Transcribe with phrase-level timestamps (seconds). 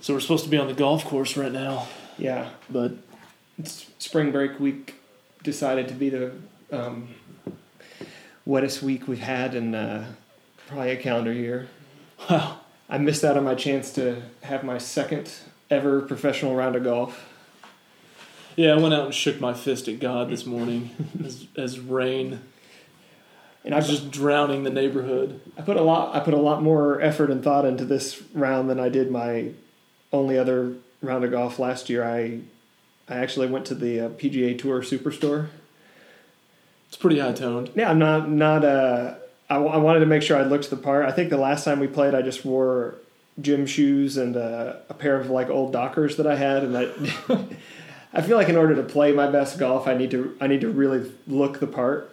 [0.00, 1.86] So we're supposed to be on the golf course right now,
[2.18, 2.92] Yeah, but
[3.58, 4.94] it's spring break week
[5.42, 6.32] decided to be the
[6.70, 7.08] um,
[8.46, 10.06] wettest week we've had in uh,
[10.68, 11.68] probably a calendar year.
[12.30, 15.32] wow, I missed out on my chance to have my second
[15.70, 17.28] ever professional round of golf.
[18.54, 20.90] yeah, I went out and shook my fist at God this morning
[21.24, 22.40] as, as rain
[23.64, 25.40] And I I was just drowning the neighborhood.
[25.58, 28.70] I put a lot I put a lot more effort and thought into this round
[28.70, 29.50] than I did my
[30.12, 32.04] only other round of golf last year.
[32.04, 32.40] I
[33.08, 35.48] I actually went to the uh, PGA Tour Superstore.
[36.88, 37.70] It's pretty high toned.
[37.74, 39.14] Yeah, I'm not not uh
[39.48, 41.06] I, w- I wanted to make sure I looked the part.
[41.06, 42.96] I think the last time we played, I just wore
[43.40, 46.90] gym shoes and uh, a pair of like old Dockers that I had, and that
[48.12, 50.62] I feel like in order to play my best golf, I need to I need
[50.62, 52.12] to really look the part.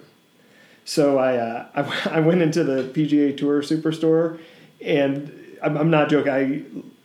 [0.86, 4.40] So I uh, I, I went into the PGA Tour Superstore,
[4.82, 5.32] and
[5.64, 6.32] I'm, I'm not joking.
[6.32, 6.62] I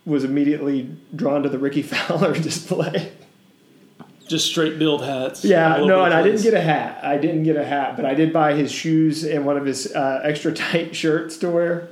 [0.08, 3.12] was immediately drawn to the Rickie Fowler display.
[4.26, 5.42] Just straight build hats.
[5.44, 7.02] Yeah, no, and I didn't get a hat.
[7.02, 9.94] I didn't get a hat, but I did buy his shoes and one of his
[9.94, 11.88] uh, extra tight shirts to wear.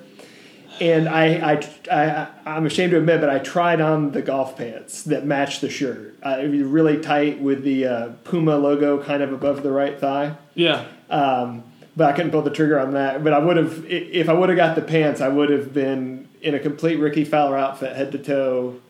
[0.79, 5.05] And I, I, I, I'm ashamed to admit, but I tried on the golf pants
[5.05, 6.19] that matched the shirt.
[6.23, 9.99] Uh, it was really tight with the uh, Puma logo kind of above the right
[9.99, 10.37] thigh.
[10.55, 11.65] Yeah, Um,
[11.97, 13.25] but I couldn't pull the trigger on that.
[13.25, 16.26] But I would have, if I would have got the pants, I would have been
[16.41, 18.81] in a complete Rickie Fowler outfit, head to toe,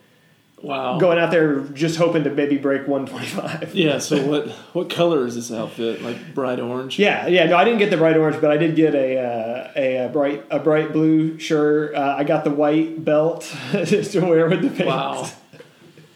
[0.62, 0.98] wow.
[0.98, 3.74] going out there just hoping to maybe break 125.
[3.74, 3.98] Yeah.
[3.98, 6.02] So what what color is this outfit?
[6.02, 6.98] Like bright orange.
[6.98, 7.46] Yeah, yeah.
[7.46, 10.08] No, I didn't get the bright orange, but I did get a uh, a, a
[10.08, 11.94] bright a bright blue shirt.
[11.94, 14.84] Uh, I got the white belt to wear with the pants.
[14.84, 15.28] Wow.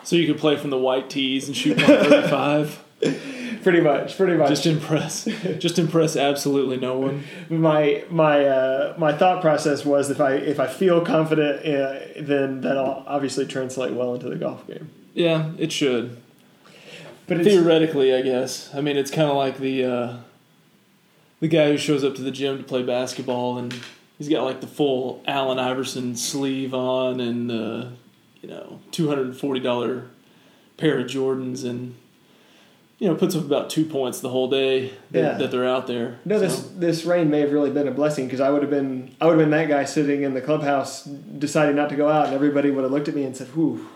[0.03, 2.85] So you could play from the white tees and shoot 135.
[3.63, 4.49] Pretty much, pretty much.
[4.49, 5.25] just impress,
[5.59, 7.25] just impress absolutely no one.
[7.49, 12.63] my my uh, my thought process was if I if I feel confident, uh, then
[12.63, 14.91] that'll obviously translate well into the golf game.
[15.15, 16.17] Yeah, it should.
[17.27, 18.75] But it's, Theoretically, I guess.
[18.75, 20.17] I mean, it's kind of like the uh,
[21.41, 23.75] the guy who shows up to the gym to play basketball and
[24.19, 27.87] he's got like the full Allen Iverson sleeve on and uh,
[28.43, 30.09] you know two hundred and forty dollar
[30.77, 31.95] pair of Jordans and
[33.01, 35.33] you know puts up about two points the whole day that, Yeah.
[35.39, 36.19] that they're out there.
[36.25, 38.71] no, this So, this rain may have really been a blessing because I would have
[38.71, 42.09] been I would have been that guy sitting in the clubhouse deciding not to go
[42.09, 43.89] out, and everybody would have looked at me and said, "Whew."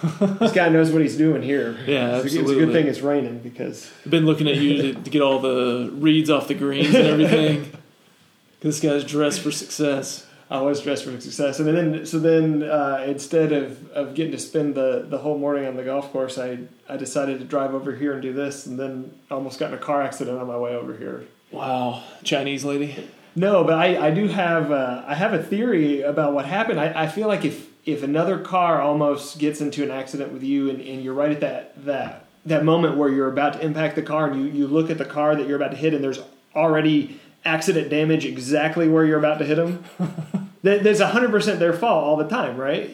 [0.38, 1.76] this guy knows what he's doing here.
[1.84, 4.80] Yeah, it's, a- it's a good thing it's raining because I've been looking at you
[4.82, 7.72] to, to get all the reeds off the greens and everything.
[8.60, 10.24] this guy's dressed for success.
[10.50, 11.58] I was dressed for success.
[11.58, 15.66] And then, so then, uh, instead of, of getting to spend the, the whole morning
[15.66, 18.78] on the golf course, I, I decided to drive over here and do this, and
[18.78, 21.26] then almost got in a car accident on my way over here.
[21.50, 23.08] Wow, Chinese lady.
[23.34, 26.80] No, but I, I do have uh, I have a theory about what happened.
[26.80, 30.68] I, I feel like if if another car almost gets into an accident with you,
[30.68, 34.02] and, and you're right at that that that moment where you're about to impact the
[34.02, 36.20] car, and you, you look at the car that you're about to hit, and there's
[36.54, 39.84] already accident damage exactly where you're about to hit them.
[40.62, 42.90] There's hundred percent their fault all the time, right?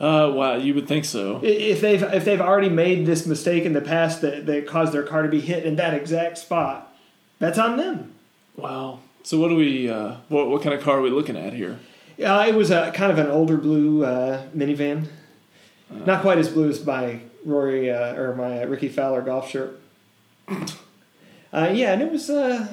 [0.00, 1.40] Uh, wow, you would think so.
[1.42, 5.04] If they've if they've already made this mistake in the past that, that caused their
[5.04, 6.92] car to be hit in that exact spot,
[7.38, 8.12] that's on them.
[8.56, 9.00] Wow.
[9.22, 9.88] So what do we?
[9.88, 11.78] Uh, what what kind of car are we looking at here?
[12.16, 15.06] Yeah, it was a kind of an older blue uh, minivan,
[15.90, 19.80] not quite as blue as my Rory uh, or my Rickie Fowler golf shirt.
[21.52, 22.66] Uh, yeah, and it was uh,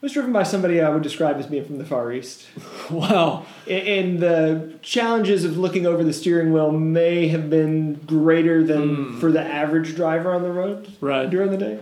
[0.00, 2.46] was driven by somebody I would describe as being from the Far East.
[2.90, 3.44] Wow.
[3.68, 9.30] And the challenges of looking over the steering wheel may have been greater than for
[9.30, 11.28] the average driver on the road Right.
[11.28, 11.80] during the day.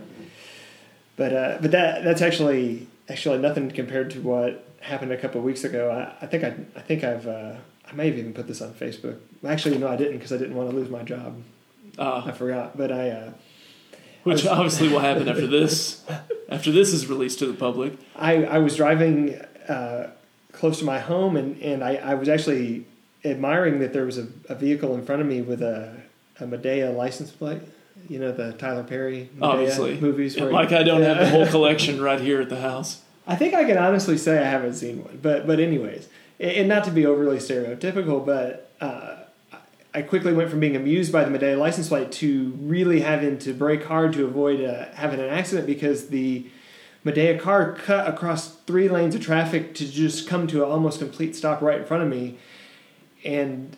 [1.15, 5.45] But uh, but that that's actually actually nothing compared to what happened a couple of
[5.45, 5.89] weeks ago.
[5.89, 7.55] I, I think I I think I've uh,
[7.89, 9.17] I may have even put this on Facebook.
[9.47, 11.41] Actually, no, I didn't because I didn't want to lose my job.
[11.97, 12.77] I Uh, forgot.
[12.77, 13.31] But I uh,
[14.23, 16.03] which obviously will happen after this.
[16.49, 17.93] After this is released to the public.
[18.15, 19.35] I, I was driving
[19.67, 20.11] uh,
[20.51, 22.85] close to my home and, and I, I was actually
[23.25, 25.95] admiring that there was a, a vehicle in front of me with a,
[26.39, 27.61] a Madea license plate.
[28.09, 30.37] You know the Tyler Perry Madea Obviously, movies.
[30.39, 33.01] where- like I don't have the whole collection right here at the house.
[33.25, 36.07] I think I can honestly say I haven't seen one, but but anyways,
[36.39, 39.16] and not to be overly stereotypical, but uh,
[39.93, 43.53] I quickly went from being amused by the Madea license plate to really having to
[43.53, 46.45] brake hard to avoid uh, having an accident because the
[47.05, 51.35] Madea car cut across three lanes of traffic to just come to an almost complete
[51.35, 52.37] stop right in front of me,
[53.23, 53.75] and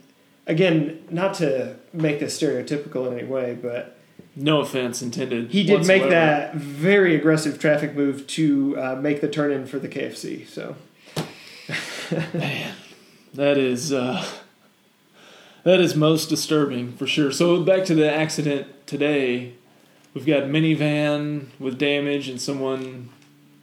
[0.47, 3.97] again, not to make this stereotypical in any way, but
[4.35, 5.51] No offense intended.
[5.51, 9.77] he did make that very aggressive traffic move to uh, make the turn in for
[9.79, 10.47] the KFC.
[10.47, 10.75] So
[12.33, 12.73] Man,
[13.35, 14.25] that is uh,
[15.69, 17.31] That is most disturbing for sure.
[17.31, 19.53] So back to the accident today.
[20.15, 23.09] We've got minivan with damage and someone,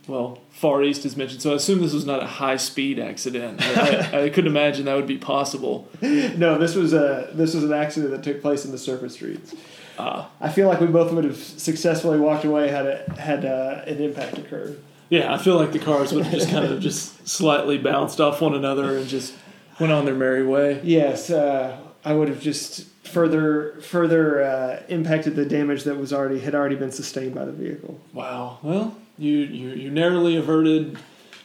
[0.06, 1.42] well, Far East is mentioned.
[1.42, 3.60] So I assume this was not a high speed accident.
[3.60, 5.88] I, I, I couldn't imagine that would be possible.
[6.00, 9.56] No, this was a this was an accident that took place in the surface streets.
[9.98, 13.82] Uh, I feel like we both would have successfully walked away had it had uh,
[13.84, 14.80] an impact occurred.
[15.08, 18.40] yeah, I feel like the cars would have just kind of just slightly bounced off
[18.40, 19.34] one another and just
[19.80, 20.80] went on their merry way.
[20.84, 26.38] Yes, uh, I would have just further further uh, impacted the damage that was already
[26.38, 28.00] had already been sustained by the vehicle.
[28.12, 28.60] Wow.
[28.62, 30.98] Well, you, you, you narrowly averted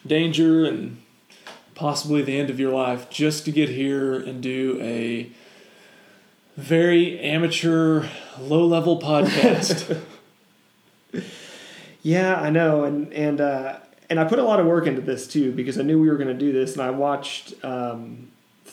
[0.06, 1.02] danger and
[1.74, 5.31] possibly the end of your life just to get here and do a
[6.56, 8.08] very amateur,
[8.40, 10.00] low level podcast.
[12.04, 13.78] Yeah, I know, and and uh,
[14.10, 16.18] and I put a lot of work into this too because I knew we were
[16.18, 18.31] going to do this, and I watched um,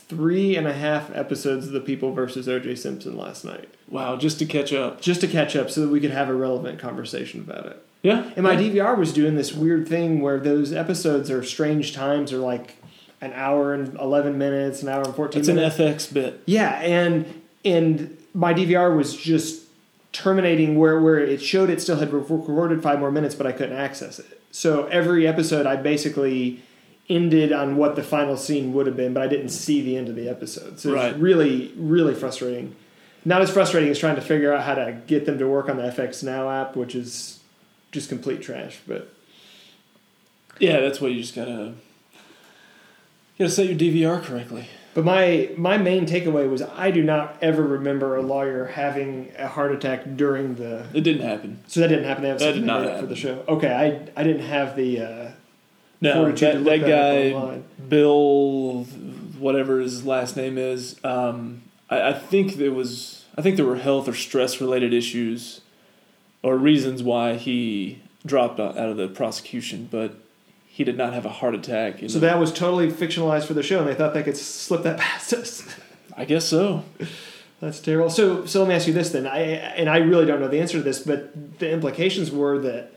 [0.09, 2.77] three and a half episodes of The People versus O.J.
[2.77, 5.01] Simpson last night wow, just to catch up.
[5.01, 7.85] just to catch up so that we could have a relevant conversation about it.
[8.03, 8.31] Yeah.
[8.37, 12.39] And my DVR was doing this weird thing where those episodes are strange times, are
[12.39, 12.77] like
[13.21, 15.57] an hour and eleven minutes, an hour and fourteen It's an.
[15.57, 16.41] FX bit.
[16.47, 19.65] Yeah, and and my DVR was just
[20.13, 23.77] terminating where where it showed it still had recorded five more minutes, but I couldn't
[23.77, 24.41] access it.
[24.53, 26.63] So every episode, I basically
[27.09, 30.09] ended on what the final scene would have been, but I didn't see the end
[30.09, 30.79] of the episode.
[30.79, 31.11] So Right.
[31.13, 32.75] it's really really frustrating.
[33.25, 35.77] Not as frustrating as trying to figure out how to get them to work on
[35.77, 37.41] the FX Now app, which is
[37.93, 38.79] just complete trash.
[38.87, 39.09] But
[40.59, 41.75] Yeah, that's what you just gotta.
[43.37, 44.67] You gotta set your DVR correctly.
[44.95, 49.47] But my my main takeaway was I do not ever remember a lawyer having a
[49.47, 50.87] heart attack during the.
[50.93, 51.61] It didn't happen.
[51.69, 52.25] So that didn't happen.
[52.25, 53.45] They have That did not up for the show.
[53.47, 55.29] Okay, I I didn't have the uh,
[56.01, 57.61] No, that, that guy.
[57.89, 58.85] Bill,
[59.39, 63.77] whatever his last name is, um, I, I think there was, I think there were
[63.77, 65.61] health or stress related issues,
[66.43, 70.15] or reasons why he dropped out out of the prosecution, but
[70.67, 71.99] he did not have a heart attack.
[72.01, 74.83] So the- that was totally fictionalized for the show, and they thought they could slip
[74.85, 75.65] that past us.
[76.17, 76.85] I guess so.
[77.61, 78.11] That's terrible.
[78.11, 79.27] So so let me ask you this then.
[79.27, 82.93] I and I really don't know the answer to this, but the implications were that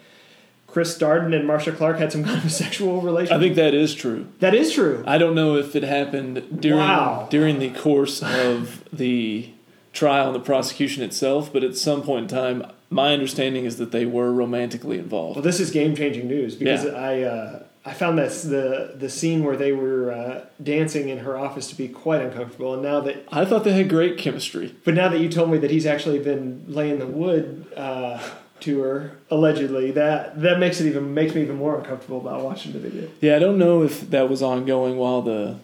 [0.71, 3.37] Chris Darden and Marcia Clark had some kind of sexual relationship.
[3.37, 4.27] I think that is true.
[4.39, 5.03] that is true.
[5.05, 7.27] I don't know if it happened during Wow.
[7.29, 9.49] during the course of the
[9.93, 13.91] trial and the prosecution itself, but at some point in time, my understanding is that
[13.91, 15.35] they were romantically involved.
[15.37, 16.91] Well, this is game changing news because Yeah.
[16.91, 21.37] I uh, I found this the the scene where they were uh, dancing in her
[21.37, 24.75] office to be quite uncomfortable, and now that I thought they had great chemistry.
[24.85, 28.21] but now that you told me that he's actually been laying the wood uh,
[28.61, 32.73] to her allegedly, that that makes it even makes me even more uncomfortable about watching
[32.73, 33.09] the video.
[33.19, 35.57] Yeah, I don't know if that was ongoing while the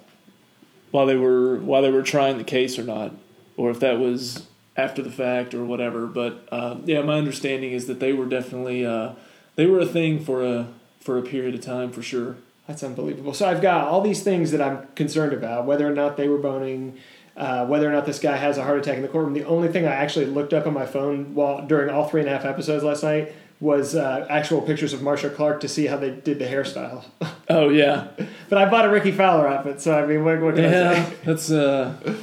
[0.92, 3.14] while they were while they were trying the case or not,
[3.56, 6.06] or if that was after the fact or whatever.
[6.06, 9.14] But uh, yeah, my understanding is that they were definitely uh,
[9.56, 10.68] they were a thing for a
[11.00, 12.38] for a period of time for sure.
[12.68, 13.34] That's unbelievable.
[13.34, 16.38] So I've got all these things that I'm concerned about, whether or not they were
[16.38, 16.98] boning,
[17.38, 19.34] uh, whether or not this guy has a heart attack in the courtroom.
[19.34, 22.30] The only thing I actually looked up on my phone while during all three and
[22.30, 25.98] a half episodes last night was uh, actual pictures of Marcia Clark to see how
[25.98, 27.06] they did the hairstyle.
[27.50, 28.08] Oh yeah,
[28.50, 31.06] but I bought a Rickie Fowler outfit, so I mean, what, what can I yeah.
[31.06, 31.16] say?
[31.24, 32.18] That's uh,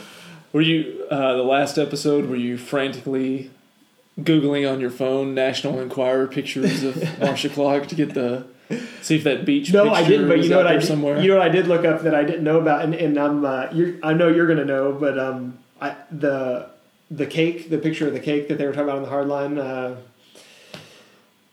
[0.52, 2.27] were you uh, the last episode?
[2.27, 3.50] Were you frantically
[4.20, 8.46] googling on your phone National Enquirer pictures of Marcia Clark to get the
[9.03, 9.73] see if that beach?
[9.73, 10.29] No, I didn't.
[10.29, 11.21] But you know what I did, somewhere.
[11.21, 13.44] you know what I did look up that I didn't know about, and, and I'm
[13.44, 16.69] uh, you're, I know you're gonna know, but um, I, the
[17.11, 19.29] the cake, the picture of the cake that they were talking about on the hard
[19.29, 19.97] line, uh,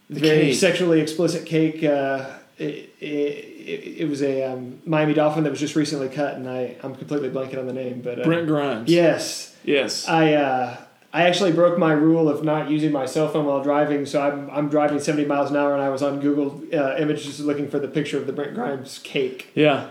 [0.10, 0.56] The very cake.
[0.56, 1.84] sexually explicit cake.
[1.84, 2.25] Uh,
[2.58, 6.48] it, it, it, it was a um, Miami Dolphin that was just recently cut, and
[6.50, 8.89] I I'm completely blanking on the name, but uh, Brent Grimes.
[8.89, 10.08] Yes, Yes.
[10.08, 10.77] I uh,
[11.13, 14.50] I actually broke my rule of not using my cell phone while driving, so I'm
[14.50, 17.80] I'm driving 70 miles an hour, and I was on Google uh, Images looking for
[17.80, 19.51] the picture of the Brent Grimes cake.
[19.53, 19.89] Yeah.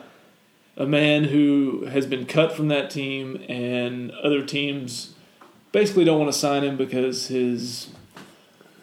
[0.76, 5.14] A man who has been cut from that team and other teams
[5.72, 7.88] basically don't want to sign him because his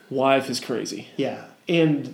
[0.09, 1.07] wife is crazy.
[1.17, 2.13] Yeah, and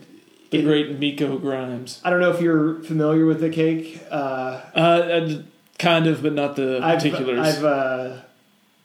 [0.51, 1.99] The it- great Miko Grimes.
[2.05, 4.01] I don't know if you're familiar with the cake.
[4.09, 5.41] Uh, Uh, uh,
[5.79, 7.39] kind of, but not the I've particulars.
[7.57, 8.15] I've uh,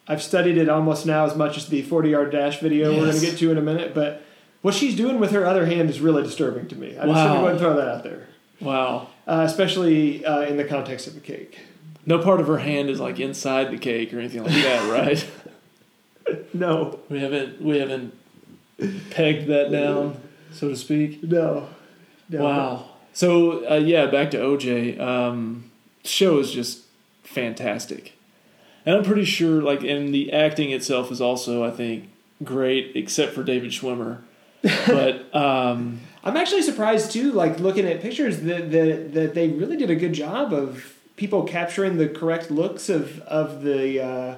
[0.08, 3.14] I've studied it almost now as much as the 40 yard dash video we're going
[3.14, 4.24] to get to in a minute, but.
[4.60, 6.88] What she's doing with her other hand is really disturbing to me.
[6.98, 8.26] I'm just going to go ahead and throw that out there,
[8.60, 9.06] wow.
[9.24, 11.60] uh, especially uh, in the context of a cake.
[12.04, 15.30] No part of her hand is like inside the cake or anything like that, right?
[16.52, 18.14] No, we haven't we haven't
[19.10, 20.20] pegged that down,
[20.52, 21.22] so to speak.
[21.22, 21.68] no,
[22.28, 22.44] no.
[22.44, 22.90] Wow.
[23.12, 25.00] So uh, yeah, back to OJ.
[25.00, 25.70] Um,
[26.04, 26.82] show is just
[27.22, 28.17] fantastic,
[28.88, 32.08] and I'm pretty sure like and the acting itself is also I think
[32.42, 34.18] great except for David Schwimmer,
[34.86, 37.32] but um, I'm actually surprised too.
[37.32, 41.42] Like looking at pictures that that that they really did a good job of people
[41.44, 44.36] capturing the correct looks of of the uh,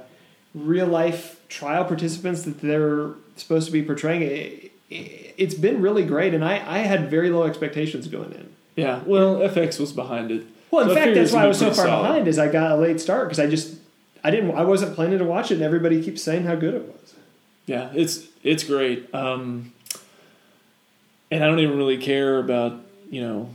[0.54, 4.22] real life trial participants that they're supposed to be portraying.
[4.22, 8.48] It, it, it's been really great, and I I had very low expectations going in.
[8.74, 10.42] yeah, well FX was behind it.
[10.72, 12.02] Well, in So fact, that's why I was so far solid.
[12.08, 12.28] behind.
[12.28, 13.76] Is I got a late start because I just
[14.24, 16.82] I didn't I wasn't planning to watch it, and everybody keeps saying how good it
[16.86, 17.14] was.
[17.66, 19.12] Yeah, it's it's great.
[19.14, 19.72] Um,
[21.30, 23.50] and I don't even really care about you know.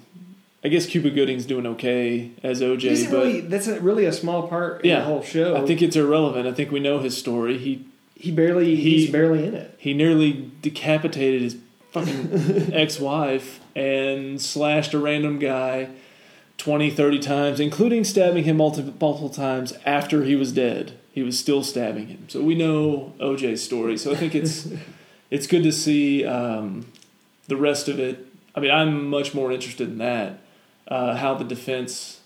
[0.63, 4.47] I guess Cuba Gooding's doing okay as OJ, but really that's a, really a small
[4.47, 5.55] part in Yeah, the whole show.
[5.55, 6.47] I think it's irrelevant.
[6.47, 7.59] I think we know his story.
[7.59, 9.75] He he barely he- he's barely in it.
[9.77, 11.57] he nearly decapitated his
[11.91, 15.89] fucking ex-wife and slashed a random guy
[16.65, 20.97] 20 30 times including stabbing him multiple, multiple times after he was dead.
[21.11, 22.27] He was still stabbing him.
[22.27, 23.99] So we know oj's story.
[23.99, 24.67] So i think it's
[25.29, 26.91] it's good to see um,
[27.47, 28.25] the rest of it.
[28.55, 30.39] I mean i'm much more interested in that
[30.87, 32.21] uh, how the defense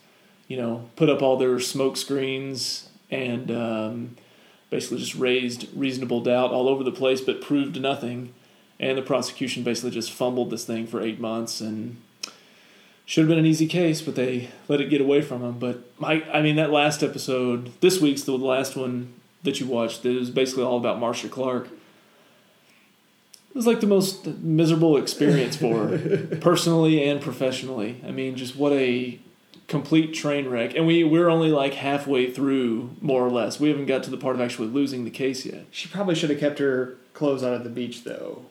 [0.48, 4.16] you know put up all their smoke screens and um,
[4.70, 8.34] basically just raised reasonable doubt all over the place, but proved nothing.
[8.80, 11.98] And the prosecution basically just fumbled this thing for eight months and
[13.10, 15.58] should have been an easy case, but they let it get away from them.
[15.58, 20.06] But my, I mean, that last episode, this week's the last one that you watched,
[20.06, 21.66] it was basically all about Marcia Clark.
[21.66, 28.00] It was like the most miserable experience for her, personally and professionally.
[28.08, 29.18] I mean, just what a
[29.68, 30.76] complete train wreck.
[30.76, 33.60] And we, we're only like halfway through, more or less.
[33.60, 35.66] We haven't got to the part of actually losing the case yet.
[35.72, 38.46] She probably should have kept her clothes on at the beach though.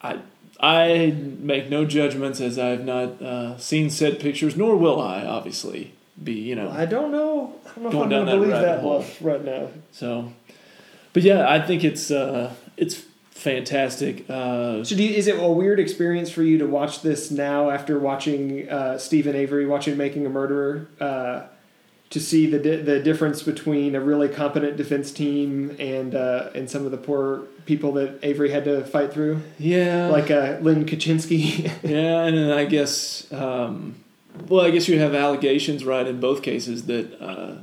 [0.00, 0.20] I
[0.60, 5.92] I make no judgments as I've not uh, seen said pictures, nor will I, obviously,
[6.22, 6.70] be you know.
[6.70, 7.54] I don't know.
[7.64, 8.98] I don't know Going if I'm going to believe that hole.
[8.98, 9.68] bluff right now.
[9.92, 10.32] So,
[11.12, 14.28] but yeah, I think it's uh, it's fantastic.
[14.28, 17.70] Uh, So, do you, is it a weird experience for you to watch this now
[17.70, 21.42] after watching uh, Steven Avery, watching Making a Murderer, uh,
[22.10, 26.70] to see the di- the difference between a really competent defense team and uh, and
[26.70, 30.86] some of the poor people that Avery had to fight through, yeah, like uh, Len
[30.86, 31.64] Kachinsky?
[31.82, 33.96] yeah, and then I guess, um,
[34.48, 37.56] well, I guess you have allegations, right, in both cases that uh,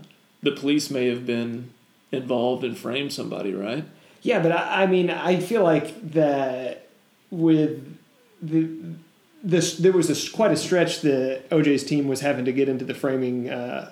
[0.43, 1.71] the police may have been
[2.11, 3.83] involved and framed somebody, right?
[4.21, 6.87] Yeah, but I, I mean, I feel like that
[7.31, 7.97] with
[8.41, 8.69] the
[9.43, 12.85] this there was a, quite a stretch that OJ's team was having to get into
[12.85, 13.49] the framing.
[13.49, 13.91] Uh,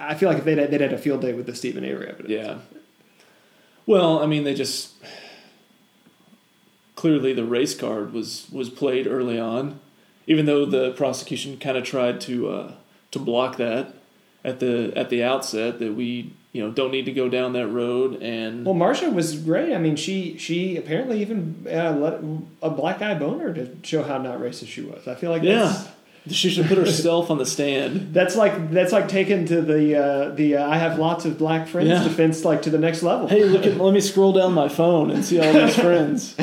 [0.00, 2.30] I feel like if they'd, they'd had a field day with the Steven Avery evidence.
[2.30, 2.58] Yeah.
[3.86, 4.92] Well, I mean, they just
[6.94, 9.80] clearly the race card was was played early on,
[10.26, 12.72] even though the prosecution kind of tried to uh,
[13.12, 13.94] to block that
[14.44, 17.68] at the at the outset that we you know don't need to go down that
[17.68, 19.74] road and Well, Marcia was great.
[19.74, 22.20] I mean, she she apparently even uh, let
[22.62, 25.06] a black guy boner to show how not racist she was.
[25.08, 25.90] I feel like that's, yeah,
[26.34, 28.12] she should put herself on the stand.
[28.14, 31.68] that's like that's like taken to the uh, the uh, I have lots of black
[31.68, 32.02] friends Yeah.
[32.04, 33.28] defense like to the next level.
[33.28, 36.34] Hey, look at let me scroll down my phone and see all these friends.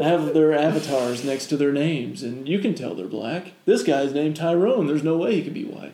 [0.00, 3.52] I have their avatars next to their names, and you can tell they're black.
[3.64, 4.86] This guy's named Tyrone.
[4.86, 5.92] There's no way he could be white.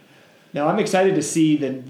[0.53, 1.83] Now I'm excited to see the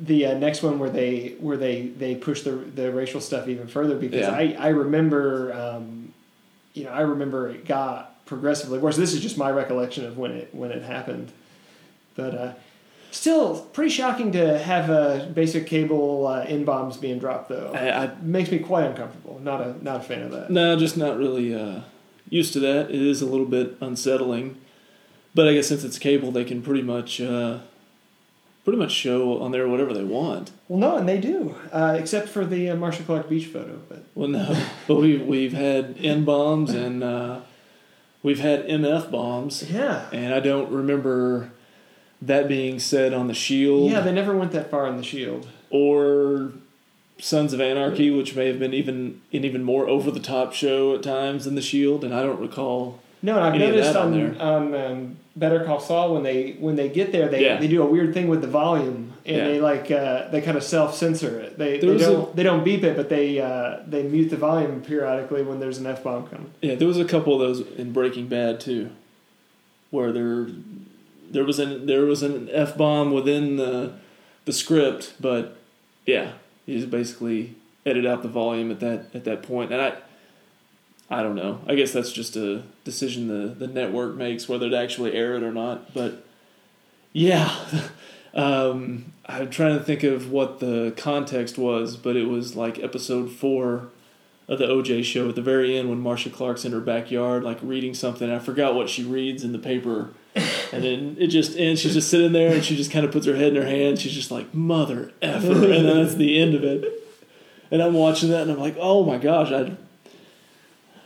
[0.00, 3.68] the uh, next one where they where they they push the the racial stuff even
[3.68, 4.32] further because Yeah.
[4.32, 6.12] I I remember um,
[6.74, 8.96] you know I remember it got progressively worse.
[8.96, 11.30] This is just my recollection of when it when it happened,
[12.16, 12.52] but uh,
[13.10, 17.72] still pretty shocking to have uh, basic cable uh, in bombs being dropped though.
[17.74, 19.38] I, I makes me quite uncomfortable.
[19.42, 20.50] Not a not a fan of that.
[20.50, 21.80] no, just not really uh,
[22.30, 22.90] used to that.
[22.90, 24.56] It is a little bit unsettling,
[25.34, 27.58] but I guess since it's cable, they can pretty much uh,
[28.64, 30.50] pretty much show on there whatever they want.
[30.68, 33.78] Well, no, and they do, uh, except for the uh, Marcia Clark beach photo.
[33.88, 37.40] But Well, no, but we've we've had N bombs and uh,
[38.22, 41.50] we've had MF bombs, yeah, and I don't remember
[42.20, 43.90] that being said on the Shield.
[43.90, 45.48] yeah, they never went that far on the Shield.
[45.70, 46.52] or
[47.18, 50.94] Sons of Anarchy, which may have been even an even more over the top show
[50.94, 52.98] at times than the Shield, and I don't recall.
[53.22, 56.88] No, and I've noticed on on, on um, Better Call Saul when they when they
[56.88, 57.58] get there, they, Yeah.
[57.60, 59.44] they do a weird thing with the volume, and Yeah.
[59.48, 61.58] they like uh, they kind of self censor it.
[61.58, 65.42] They, they don't they don't beep it, but they uh, they mute the volume periodically
[65.42, 66.52] when there's an f bomb coming.
[66.60, 68.90] Yeah, there was a couple of those in Breaking Bad too,
[69.90, 70.48] where there
[71.30, 73.94] there was an there was an f bomb within the
[74.44, 75.56] the script, but
[76.06, 76.32] yeah,
[76.66, 77.54] you just basically
[77.86, 79.70] edit out the volume at that at that point.
[79.70, 79.94] point, and I.
[81.10, 81.60] I don't know.
[81.66, 85.42] I guess that's just a decision the, the network makes whether to actually air it
[85.42, 85.92] or not.
[85.92, 86.24] But
[87.12, 87.54] yeah,
[88.34, 93.30] um, I'm trying to think of what the context was, but it was like episode
[93.30, 93.88] four
[94.48, 97.58] of the OJ show at the very end when Marcia Clark's in her backyard, like
[97.62, 98.30] reading something.
[98.30, 100.10] I forgot what she reads in the paper.
[100.72, 101.80] And then it just ends.
[101.80, 104.00] She's just sitting there and she just kind of puts her head in her hand.
[104.00, 105.52] She's just like, mother effer.
[105.52, 106.84] And then that's the end of it.
[107.70, 109.76] And I'm watching that and I'm like, oh my gosh, I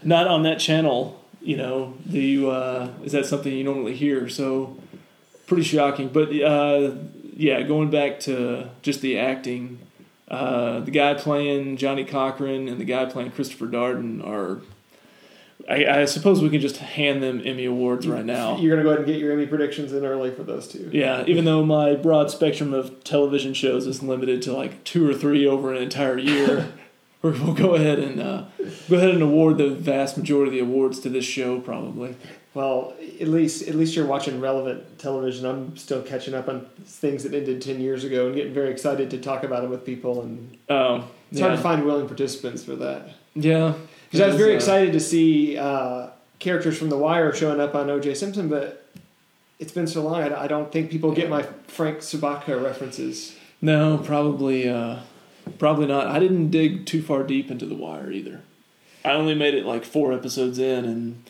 [0.02, 4.28] not on that channel, you know, do you, uh, is that something you normally hear?
[4.28, 4.76] So
[5.46, 6.08] pretty shocking.
[6.08, 6.92] But uh,
[7.36, 9.78] yeah, going back to just the acting,
[10.28, 14.60] uh, the guy playing Johnnie Cochran and the guy playing Christopher Darden are.
[15.68, 18.56] I, I suppose we can just hand them Emmy awards right now.
[18.56, 20.90] You're gonna go ahead and get your Emmy predictions in early for those two.
[20.92, 25.14] Yeah, even though my broad spectrum of television shows is limited to like two or
[25.14, 26.72] three over an entire year,
[27.22, 28.44] we'll go ahead and uh,
[28.88, 31.60] go ahead and award the vast majority of the awards to this show.
[31.60, 32.16] Probably.
[32.56, 35.44] Well, at least at least you're watching relevant television.
[35.44, 39.10] I'm still catching up on things that ended ten years ago and getting very excited
[39.10, 40.22] to talk about it with people.
[40.22, 41.48] And Oh, it's yeah.
[41.48, 43.10] hard to find willing participants for that.
[43.34, 43.74] Yeah,
[44.06, 46.06] Because I was very uh, excited to see uh,
[46.38, 48.14] characters from The Wire showing up on O.J.
[48.14, 48.86] Simpson, but
[49.58, 50.22] it's been so long.
[50.22, 53.36] I, I don't think people get my Frank Sobotka references.
[53.60, 55.00] No, probably, uh,
[55.58, 56.06] probably not.
[56.06, 58.40] I didn't dig too far deep into the wire either.
[59.04, 61.22] I only made it like four episodes in, and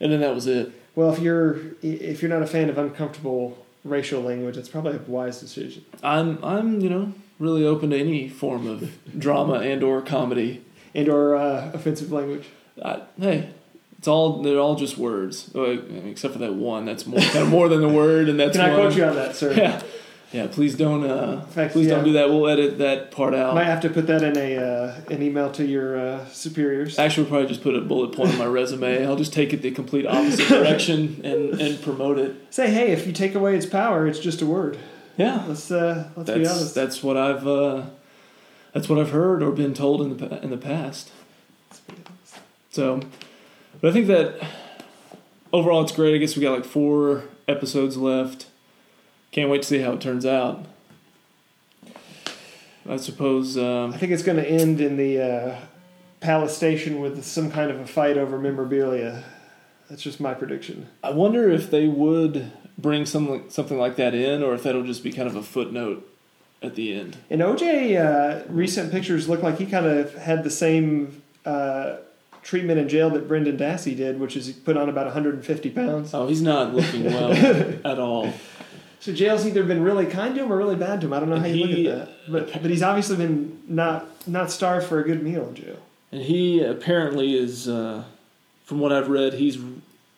[0.00, 0.72] and then that was it.
[0.94, 5.00] Well, if you're if you're not a fan of uncomfortable racial language, it's probably a
[5.10, 5.84] wise decision.
[6.02, 10.62] I'm I'm you know really open to any form of drama and or comedy.
[10.96, 12.46] And or uh, offensive language.
[12.80, 13.50] I, hey,
[13.98, 16.84] it's all they're all just words, uh, except for that one.
[16.84, 18.78] That's more kind of more than the word, and that's Can I one.
[18.78, 19.52] quote you on that, sir?
[19.54, 19.82] Yeah,
[20.34, 20.48] yeah.
[20.48, 21.04] Please don't.
[21.04, 21.94] Uh, fact, please yeah.
[21.94, 22.28] don't do that.
[22.28, 23.54] We'll edit that part out.
[23.54, 26.98] Might have to put that in a uh, an email to your uh, superiors.
[26.98, 29.06] Actually, we'll probably just put a bullet point on my resume.
[29.06, 32.34] I'll just take it the complete opposite direction and, and promote it.
[32.50, 34.76] Say, hey, if you take away its power, it's just a word.
[35.16, 36.74] Yeah, Let's uh, let's be that's honest.
[36.74, 37.84] that's what I've uh,
[38.72, 41.12] that's what I've heard or been told in the in the past.
[42.70, 43.00] So,
[43.80, 44.44] but I think that
[45.52, 46.16] overall it's great.
[46.16, 48.46] I guess we got like four episodes left.
[49.34, 50.64] Can't wait to see how it turns out.
[52.88, 53.58] I suppose.
[53.58, 55.56] Um, I think it's going to end in the uh,
[56.20, 59.24] Palace Station with some kind of a fight over memorabilia.
[59.90, 60.86] That's just my prediction.
[61.02, 65.02] I wonder if they would bring something something like that in, or if that'll just
[65.02, 66.08] be kind of a footnote
[66.62, 67.16] at the end.
[67.28, 71.96] And OJ, uh, recent pictures look like he kind of had the same uh,
[72.44, 76.14] treatment in jail that Brendan Dassey did, which is he put on about 150 pounds.
[76.14, 77.32] Oh, he's not looking well
[77.84, 78.32] at all.
[79.04, 81.12] So jail's either been really kind to him or really bad to him.
[81.12, 84.26] I don't know how you He- look at that, but but he's obviously been not
[84.26, 85.76] not starved for a good meal in jail.
[86.10, 88.04] And he apparently is, uh,
[88.64, 89.58] from what I've read, he's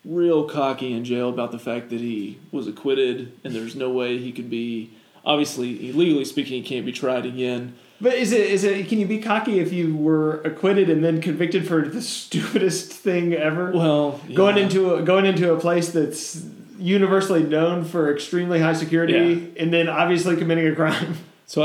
[0.05, 4.19] real cocky in jail about the fact that he was acquitted, and there's no way
[4.19, 4.91] he could be.
[5.25, 7.75] Obviously, legally speaking, he can't be tried again.
[8.01, 11.21] But is it is it can you be cocky if you were acquitted and then
[11.21, 13.73] convicted for the stupidest thing ever?
[13.73, 16.47] Well, going into a, going into a place that's
[16.79, 21.17] universally known for extremely high security and then obviously committing a crime.
[21.49, 21.63] So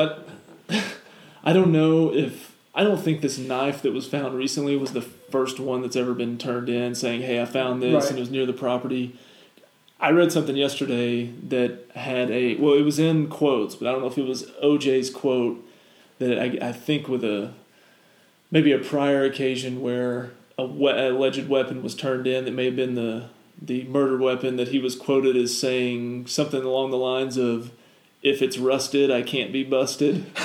[0.69, 0.81] I,
[1.43, 5.01] I don't know if I don't think this knife that was found recently was the
[5.01, 8.09] first one that's ever been turned in, saying, "Hey, I found this Right.
[8.11, 9.15] and it was near the property."
[9.99, 14.01] I read something yesterday that had a well, it was in quotes, but I don't
[14.01, 15.67] know if it was OJ's quote
[16.19, 17.53] that I, I think with a
[18.51, 22.75] maybe a prior occasion where a we- alleged weapon was turned in that may have
[22.75, 23.29] been the
[23.61, 27.71] the murder weapon that he was quoted as saying something along the lines of
[28.23, 30.25] if it's rusted I can't be busted.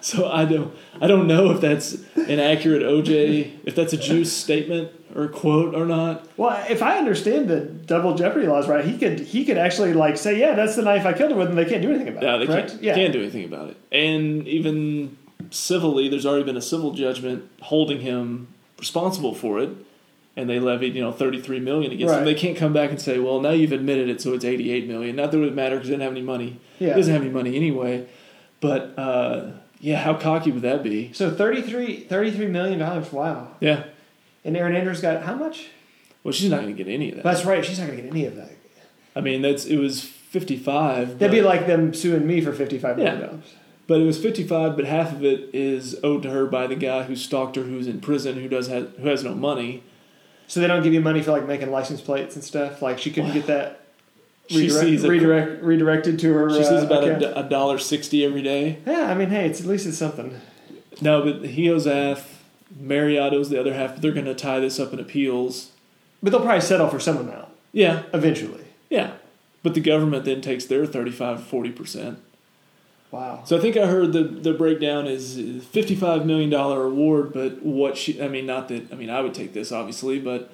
[0.00, 4.32] so I don't I don't know if that's an accurate OJ if that's a juice
[4.32, 6.26] statement or quote or not.
[6.36, 10.16] Well, if I understand the double jeopardy laws right, he could he could actually like
[10.16, 12.22] say, "Yeah, that's the knife I killed her with," and they can't do anything about
[12.22, 12.38] Yeah, it.
[12.40, 12.70] they correct?
[12.70, 12.94] can't, yeah.
[12.94, 13.76] can't do anything about it.
[13.92, 15.16] And even
[15.50, 19.70] civilly, there's already been a civil judgment holding him responsible for it,
[20.36, 22.12] and they levied you know 33 million against.
[22.14, 22.24] Right.
[22.24, 25.16] They can't come back and say, well, now you've admitted it, so it's 88 million.
[25.16, 26.60] Not that it would matter because he didn't have any money.
[26.78, 26.94] Yeah.
[26.94, 28.06] doesn't have any money anyway.
[28.60, 31.12] But uh, yeah, how cocky would that be?
[31.12, 33.12] So 33, 33 million dollars.
[33.12, 33.48] Wow.
[33.60, 33.84] Yeah.
[34.44, 35.68] And Erin Andrews got how much?
[36.22, 37.24] Well, she's not going to get any of that.
[37.24, 37.64] That's right.
[37.64, 38.50] She's not going to get any of that.
[39.16, 41.18] I mean, that's it was 55.
[41.18, 43.26] That'd be like them suing me for fifty-five million Yeah.
[43.26, 43.54] dollars.
[43.86, 47.02] But it was 55, but half of it is owed to her by the guy
[47.02, 49.82] who stalked her, who's in prison, who does who has no money.
[50.46, 52.82] So they don't give you money for like making license plates and stuff.
[52.82, 53.80] Like she couldn't get that
[54.48, 56.50] She redirect, sees a- redirect, redirected to her.
[56.50, 57.22] She uh, sees about account.
[57.22, 58.78] a, a dollar sixty every day.
[58.86, 60.40] Yeah, I mean, hey, it's at least it's something.
[61.00, 62.42] No, but he owes half.
[62.78, 63.92] Marriott owes the other half.
[63.94, 65.70] But they're going to tie this up in appeals.
[66.22, 68.64] But they'll probably settle for some amount Yeah, eventually.
[68.90, 69.12] yeah.
[69.62, 72.18] But the government then takes their 35 40 percent.
[73.14, 73.42] Wow.
[73.44, 77.62] So I think I heard the the breakdown is fifty five million dollar award, but
[77.62, 80.50] what she I mean not that I mean I would take this obviously, but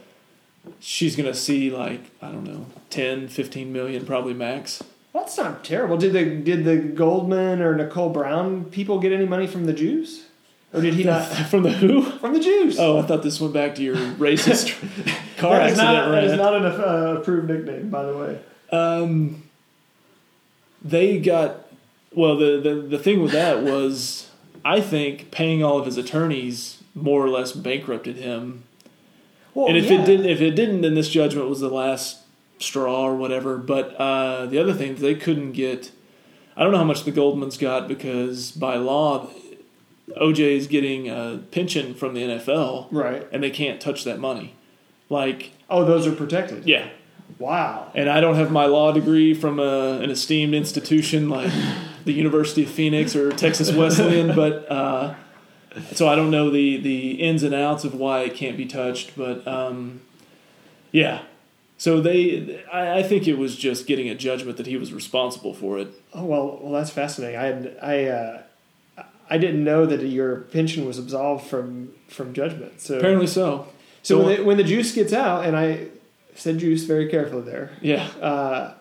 [0.79, 4.83] she's gonna see like I don't know 10, 15 million probably max.
[5.15, 5.97] That's not terrible.
[5.97, 10.27] Did the did the Goldman or Nicole Brown people get any money from the Jews,
[10.75, 12.03] or did he not From the who?
[12.03, 12.79] from the Jews?
[12.79, 14.77] Oh, I thought this went back to your racist
[15.39, 18.39] car that accident not that is not an uh, approved nickname, by the way.
[18.71, 19.45] Um,
[20.85, 21.70] they got
[22.15, 22.37] well.
[22.37, 24.31] The, the the thing with that was,
[24.65, 28.65] I think paying all of his attorneys more or less bankrupted him.
[29.55, 30.01] Well, and if yeah.
[30.03, 32.19] it didn't, if it didn't, then this judgment was the last
[32.59, 33.57] straw or whatever.
[33.59, 35.91] But uh, the other thing, they couldn't get.
[36.57, 39.29] I don't know how much the Goldmans got because by law,
[40.17, 43.27] OJ is getting a pension from the NFL, right?
[43.33, 44.55] and they can't touch that money.
[45.09, 46.67] Like, Oh, those are protected.
[46.67, 46.89] yeah,
[47.39, 47.91] Wow.
[47.95, 51.51] and I don't have my law degree from a, an esteemed institution like
[52.05, 55.15] the University of Phoenix or Texas Wesleyan, but uh,
[55.93, 59.17] so I don't know the the ins and outs of why it can't be touched.
[59.17, 60.01] But um,
[60.93, 61.23] yeah,
[61.79, 65.55] so they, I, I think it was just getting a judgment that he was responsible
[65.55, 65.89] for it.
[66.15, 67.39] Oh well, well that's fascinating.
[67.39, 68.43] I had, I uh,
[69.29, 72.81] I didn't know that your pension was absolved from from judgment.
[72.81, 73.69] So Apparently so.
[74.03, 75.87] so So- when the, when the juice gets out, and I
[76.35, 77.71] said juice very carefully there.
[77.83, 78.75] Yeah, Uh,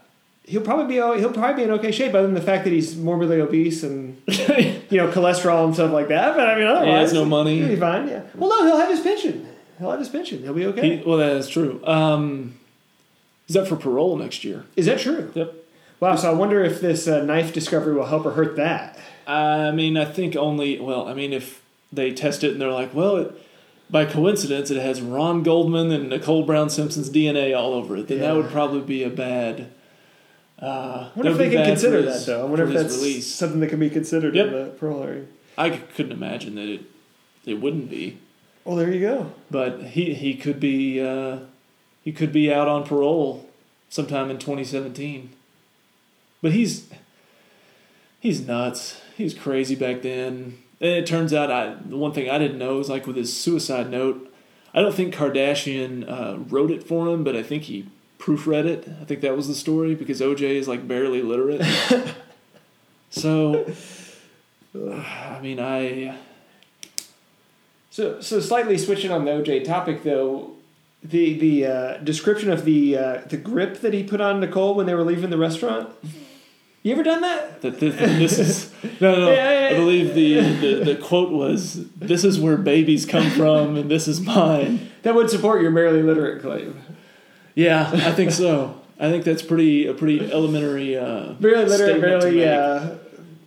[0.50, 2.96] he'll probably be he'll probably be in okay shape, other than the fact that he's
[2.96, 6.36] morbidly obese and you know cholesterol and stuff like that.
[6.36, 7.60] But I mean, otherwise, he has no money.
[7.60, 8.08] He'll be fine.
[8.08, 8.24] Yeah.
[8.36, 9.48] Well, no, he'll have his pension.
[9.78, 10.42] He'll have his pension.
[10.44, 10.98] He'll be okay.
[10.98, 11.80] He, well, that is true.
[11.86, 12.56] Um,
[13.48, 14.66] he's up for parole next year.
[14.76, 15.32] Is that true?
[15.36, 15.54] Yep.
[16.00, 16.16] Wow.
[16.16, 18.98] So I wonder if this uh, knife discovery will help or hurt that.
[19.28, 20.80] I mean, I think only.
[20.80, 21.62] Well, I mean, if
[21.94, 23.46] they test it and they're like, well, it,
[23.90, 28.18] by coincidence, it has Ron Goldman and Nicole Brown Simpson's DNA all over it, then
[28.20, 28.28] Yeah.
[28.28, 29.72] that would probably be a bad.
[30.62, 32.42] Uh, I wonder if they can consider for that though.
[32.42, 33.28] I wonder if that's release.
[33.34, 34.48] something that can be considered Yep.
[34.48, 35.26] in the parole.
[35.58, 36.82] I couldn't imagine that it
[37.46, 38.18] it wouldn't be,
[38.66, 39.32] Well, there you go.
[39.50, 41.40] but he he could be uh,
[42.04, 43.50] he could be out on parole
[43.90, 45.30] sometime in 2017.
[46.42, 46.90] But he's
[48.20, 49.02] he's nuts.
[49.18, 50.58] He's crazy back then.
[50.82, 53.36] And it turns out, I the one thing I didn't know is like with his
[53.36, 54.32] suicide note,
[54.74, 57.86] I don't think Kardashian uh, wrote it for him, but I think he
[58.20, 58.88] proofread it.
[59.02, 61.66] I think that was the story because OJ is like barely literate.
[63.10, 63.66] so,
[64.76, 66.16] I mean, I
[67.90, 70.52] So, so slightly switching on the OJ topic though,
[71.02, 74.86] the the uh, description of the uh, the grip that he put on Nicole when
[74.86, 75.90] they were leaving the restaurant.
[76.82, 77.62] You ever done that?
[77.62, 79.32] that this, this is no, no, no.
[79.32, 83.78] Yeah, yeah, I believe the, the the quote was, "This is where babies come from,
[83.78, 86.82] and this is mine." That would support your barely literate claim.
[87.56, 88.80] Yeah, I think so.
[89.00, 90.98] I think that's pretty a pretty elementary.
[90.98, 92.48] Uh, Barely literate, statement to barely make.
[92.48, 92.96] uh,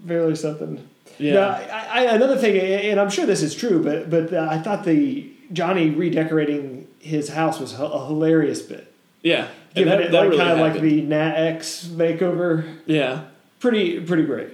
[0.04, 0.88] barely something.
[1.18, 1.34] Yeah.
[1.34, 4.58] No, I, I, another thing, and I'm sure this is true, but but uh, I
[4.58, 8.92] thought the Johnnie redecorating his house was a hilarious bit.
[9.22, 12.78] Yeah, Giving that, it that like really kind of like the Nat X makeover.
[12.86, 13.24] yeah,
[13.60, 14.48] Pretty pretty great.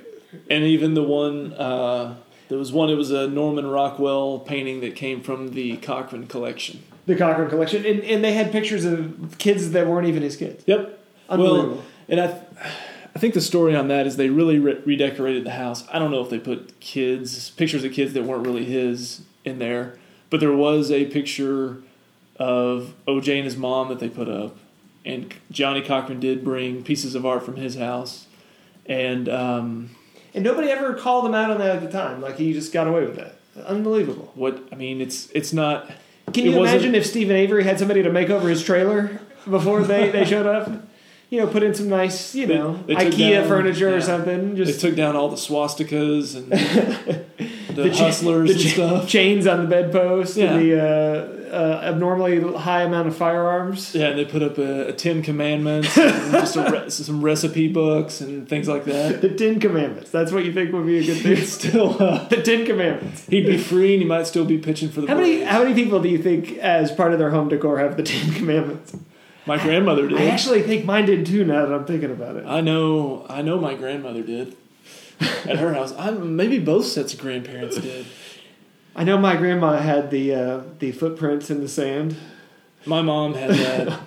[0.51, 2.17] and even the one uh,
[2.49, 2.91] there was one.
[2.91, 6.83] It was a Norman Rockwell painting that came from the Cochran collection.
[7.07, 10.65] The Cochran collection, and, and they had pictures of kids that weren't even his kids.
[10.67, 10.99] Yep.
[11.29, 11.77] Unbelievable.
[11.77, 12.41] Well, and I,
[13.15, 15.85] I think the story on that is they really re- redecorated the house.
[15.93, 19.59] I don't know if they put kids pictures of kids that weren't really his in
[19.59, 19.99] there,
[20.31, 21.79] but there was a picture
[22.37, 24.57] of OJ and his mom that they put up,
[25.05, 28.27] and Johnnie Cochran did bring pieces of art from his house,
[28.87, 29.91] and um,
[30.35, 32.21] and nobody ever called him out on that at the time.
[32.21, 33.35] Like he just got away with that.
[33.67, 34.31] Unbelievable.
[34.35, 35.91] what I mean, it's it's not.
[36.33, 40.11] Can you imagine if Steven Avery had somebody to make over his trailer before they,
[40.11, 40.71] they showed up?
[41.31, 44.01] You know, put in some nice, you They- know, they IKEA down- furniture or yeah.
[44.01, 44.55] something.
[44.55, 46.51] They Just took down all the swastikas and
[47.77, 49.09] the, the cha- hustlers the and stuff.
[49.09, 50.53] chains on the bedpost, Yeah.
[50.55, 53.95] and the uh, uh, abnormally high amount of firearms.
[53.95, 57.69] Yeah, and they put up a, a Ten Commandments, and just a re- some recipe
[57.69, 59.21] books and things like that.
[59.21, 60.11] The Ten Commandments.
[60.11, 61.39] That's what you think would be a good thing.
[61.39, 63.27] It's still, uh, the Ten Commandments.
[63.27, 65.09] he'd be free, and he might still be pitching for the.
[65.09, 67.97] How many how many people do you think, as part of their home decor, have
[67.97, 68.97] the Ten Commandments?
[69.47, 70.21] My grandmother did.
[70.21, 71.43] I actually think mine did too.
[71.45, 72.45] Now that I'm thinking about it.
[72.47, 73.25] I know.
[73.31, 73.59] I know.
[73.59, 74.57] My grandmother did.
[75.21, 78.07] At her house, I maybe both sets of grandparents did.
[78.99, 82.17] I know my grandma had the uh, the footprints in the sand.
[82.85, 84.01] My mom had that,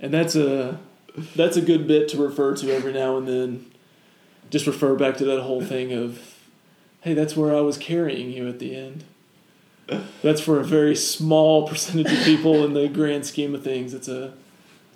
[0.00, 0.80] and that's a
[1.36, 3.70] that's a good bit to refer to every now and then.
[4.50, 6.36] Just refer back to that whole thing of,
[7.02, 9.04] hey, that's where I was carrying you at the end.
[10.20, 13.94] That's for a very small percentage of people in the grand scheme of things.
[13.94, 14.34] It's a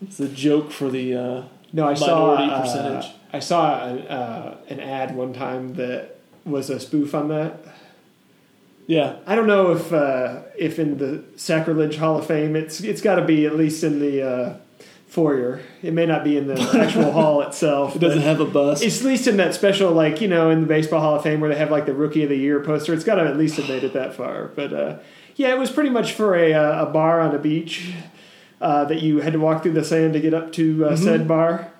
[0.03, 1.42] it's a joke for the uh,
[1.73, 3.09] No, I saw uh.
[3.33, 7.76] I saw a, uh, an ad one time that was a spoof on that.
[8.87, 9.16] Yeah.
[9.27, 13.16] I don't know if uh, if in the Sacrilege Hall of Fame it's it's got
[13.16, 14.57] to be at least in the uh,
[15.09, 15.61] foyer.
[15.83, 17.96] It may not be in the actual hall itself.
[17.96, 18.83] It doesn't have a bus.
[18.83, 21.40] It's at least in that special, like you know, in the Baseball Hall of Fame
[21.40, 22.92] where they have like the Rookie of the Year poster.
[22.94, 24.49] It's got to at least have made it that far.
[24.49, 24.99] But uh,
[25.35, 27.92] yeah, it was pretty much for a uh, a bar on a beach
[28.61, 31.27] uh, that you had to walk through the sand to get up to uh, said
[31.27, 31.72] bar.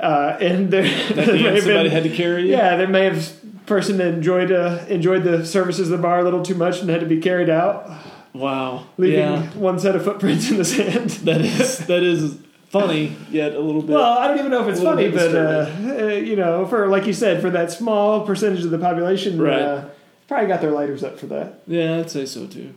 [0.00, 2.48] Uh, and there, At there somebody been- had to carry you.
[2.48, 6.24] yeah, there may have person that enjoyed uh, enjoyed the services of the bar a
[6.24, 7.88] little too much and had to be carried out,
[8.32, 8.86] Wow.
[8.96, 9.42] leaving Yeah.
[9.50, 11.10] one set of footprints in the sand.
[11.24, 12.36] That is that is
[12.70, 13.90] funny yet a little bit.
[13.94, 17.06] Well, I don't even know if it's funny, but uh, uh, you know, for like
[17.06, 19.60] you said, for that small percentage of the population, Right.
[19.62, 19.84] uh,
[20.28, 21.60] probably got their lighters up for that.
[21.66, 22.72] yeah, I'd say so too.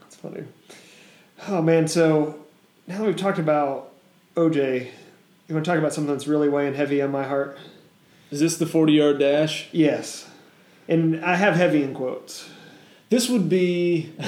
[0.00, 0.44] That's funny.
[1.48, 2.36] Oh man, so
[2.88, 3.92] now that we've talked about
[4.36, 4.88] OJ,
[5.48, 7.58] you want to talk about something that's really weighing heavy on my heart?
[8.30, 9.68] Is this the forty yard dash?
[9.72, 10.28] Yes,
[10.88, 12.48] and I have heavy in quotes.
[13.08, 14.12] This would be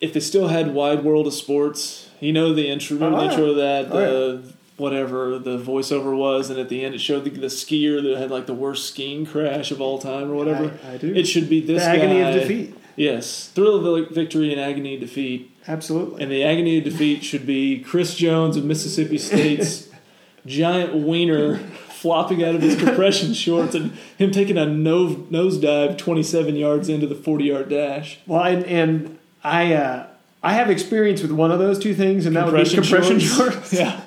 [0.00, 2.10] if they still had Wide World of Sports.
[2.20, 3.32] You know the intro, remember oh, oh, the yeah.
[3.32, 7.24] intro of that Oh, the whatever the voiceover was, and at the end it showed
[7.24, 10.78] the, the skier that had like the worst skiing crash of all time or whatever.
[10.84, 11.14] I, I do.
[11.14, 12.30] It should be the this agony guy.
[12.30, 12.76] of defeat.
[12.96, 15.50] Yes, thrill of victory and agony of defeat.
[15.66, 16.22] Absolutely.
[16.22, 19.88] And the agony of defeat should be Chris Jones of Mississippi State's
[20.46, 26.54] giant wiener flopping out of his compression shorts and him taking a nose nosedive 27
[26.54, 28.18] yards into the 40 yard dash.
[28.26, 30.06] Well, and, and I uh,
[30.42, 33.72] I have experience with one of those two things, and that would be compression shorts.
[33.72, 34.02] Yeah.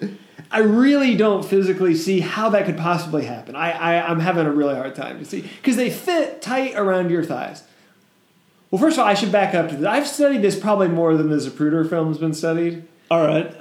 [0.52, 3.56] I really don't physically see how that could possibly happen.
[3.56, 7.10] I, I I'm having a really hard time to see because they fit tight around
[7.10, 7.64] your thighs.
[8.70, 9.86] Well, first of all, I should back up to this.
[9.86, 12.84] I've studied this probably more than the Zapruder film's been studied.
[13.10, 13.52] All right.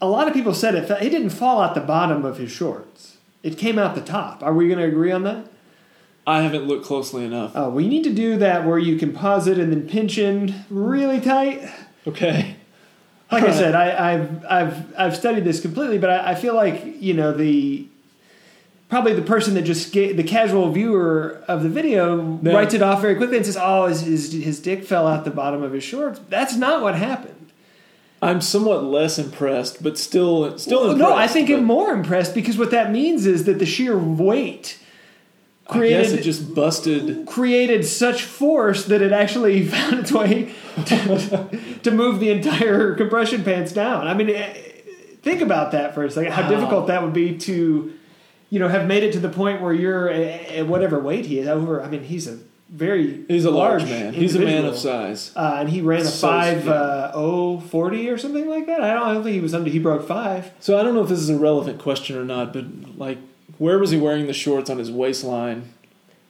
[0.00, 0.90] A lot of people said it.
[0.90, 3.18] It didn't fall out the bottom of his shorts.
[3.44, 4.42] It came out the top.
[4.42, 5.46] Are we going to agree on that?
[6.26, 7.52] I haven't looked closely enough.
[7.54, 10.18] Oh, well, you need to do that where you can pause it and then pinch
[10.18, 11.68] in really tight.
[12.06, 12.56] Okay.
[13.30, 16.82] Like I said, I, I've I've I've studied this completely, but I, I feel like
[17.00, 17.86] you know the
[18.92, 23.00] probably the person that just ga the casual viewer of the video writes it off
[23.00, 25.82] very quickly and says, "Oh, his, his his dick fell out the bottom of his
[25.82, 27.50] shorts." That's not what happened.
[28.20, 31.10] I'm somewhat less impressed, but still still Well, impressed.
[31.10, 34.78] no, I think I'm more impressed because what that means is that the sheer weight
[35.68, 37.26] I guess created it just busted.
[37.26, 40.52] created such force that it actually found its way
[40.84, 44.06] to, to move the entire compression pants down.
[44.06, 44.52] I mean, eh,
[45.22, 46.32] think about that for a second.
[46.32, 46.48] How Wow.
[46.50, 47.92] difficult that would be to,
[48.52, 51.38] you know, have made it to the point where you're at at whatever weight he
[51.38, 51.82] is over.
[51.82, 52.38] I mean, he's a
[52.68, 54.12] very He's a large, large man.
[54.12, 55.32] He's a man of size.
[55.34, 58.82] Uh, and he ran a So five uh, oh forty or something like that.
[58.82, 59.70] I don't, I don't think he was under.
[59.70, 60.52] He broke five.
[60.60, 62.66] So I don't know if this is a relevant question or not, but
[62.98, 63.16] like,
[63.56, 65.72] where was he wearing the shorts on his waistline?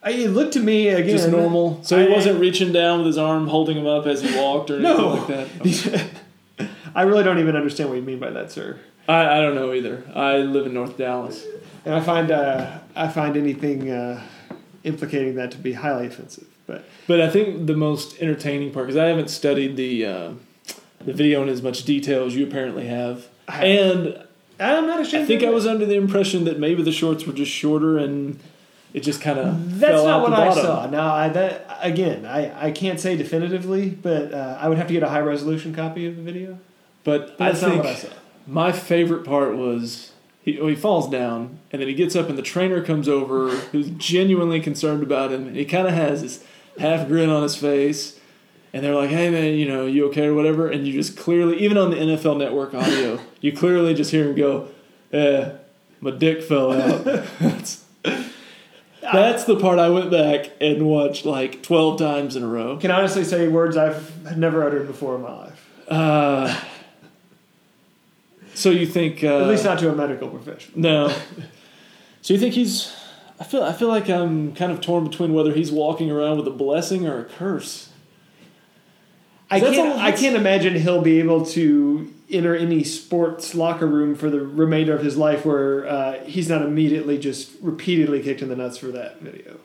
[0.01, 1.83] I, it looked to me again Just normal.
[1.83, 4.69] So he I- wasn't reaching down with his arm holding him up as he walked
[4.71, 5.07] or anything No.
[5.15, 6.69] like that.
[6.95, 8.79] I really don't even understand what you mean by that, sir.
[9.09, 10.03] I, I don't know either.
[10.15, 11.45] I live in North Dallas.
[11.85, 14.21] And I find uh, I find anything uh,
[14.83, 16.47] implicating that to be highly offensive.
[16.65, 20.31] But But I think the most entertaining part, because I haven't studied the uh,
[21.03, 24.25] the video in as much detail as you apparently have, I- and
[24.59, 25.23] I'm not ashamed.
[25.23, 28.39] I think I was under the impression that maybe the shorts were just shorter and
[28.93, 30.85] it just kind of That's fell not out what the I saw.
[30.89, 34.93] Now, I, that again, I, I can't say definitively, but uh, I would have to
[34.93, 36.59] get a high resolution copy of the video.
[37.03, 38.07] But, But I think what I saw.
[38.47, 40.12] my favorite part was
[40.43, 43.49] he, well, he falls down and then he gets up and the trainer comes over
[43.49, 46.43] who's genuinely concerned about him and he kind of has this
[46.79, 48.19] half grin on his face
[48.73, 50.69] and they're like hey man you know you okay or whatever?
[50.69, 54.35] And you just clearly even on the nfl network audio you clearly just hear him
[54.35, 54.67] go
[55.11, 55.51] eh
[56.01, 57.05] my dick fell out.
[57.39, 57.85] That's,
[59.01, 62.77] that's the part i went back and watched like 12 times in a row.
[62.77, 65.69] Can honestly say words I've never uttered before in my life.
[65.89, 66.59] uh,
[68.53, 70.79] so you think uh, At least not to a medical professional.
[70.79, 71.15] No.
[72.23, 72.89] So you think he's?
[73.37, 73.63] I feel.
[73.63, 77.05] I feel like I'm kind of torn between whether he's walking around with a blessing
[77.05, 77.89] or a curse.
[79.51, 79.99] I can't.
[79.99, 84.95] I can't imagine he'll be able to enter any sports locker room for the remainder
[84.95, 88.87] of his life where uh, he's not immediately just repeatedly kicked in the nuts for
[88.87, 89.59] that video.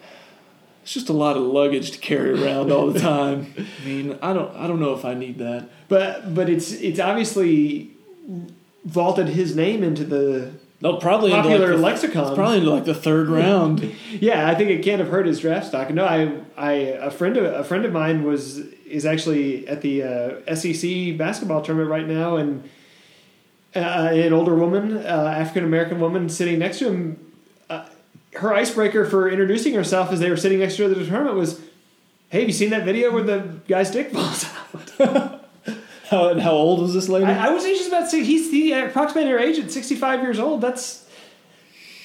[0.83, 3.55] It's just a lot of luggage to carry around all the time.
[3.57, 4.53] I mean, I don't.
[4.57, 5.69] I don't know if I need that.
[5.89, 7.93] But but it's it's obviously
[8.89, 12.27] vaulted his name into the They'll probably into, popular like the, lexicon.
[12.27, 13.83] it's probably into like the third round.
[14.13, 15.91] yeah, I think it can't have hurt his draft stock.
[15.91, 20.03] No, I I a friend of a friend of mine was is actually at the
[20.05, 22.69] uh, SEC basketball tournament right now, and
[23.75, 27.33] uh, an older woman, uh, African American woman, sitting next to him.
[27.69, 27.87] Uh,
[28.35, 31.37] her icebreaker for introducing herself as they were sitting next to her at the tournament
[31.37, 31.61] was,
[32.29, 34.47] "Hey, have you seen that video where the guy's dick falls
[35.01, 35.35] out?"
[36.11, 37.27] How, and how old was this lady?
[37.27, 40.39] I, I was just about to say he's the approximating her age at sixty-five years
[40.39, 40.61] old.
[40.61, 41.07] That's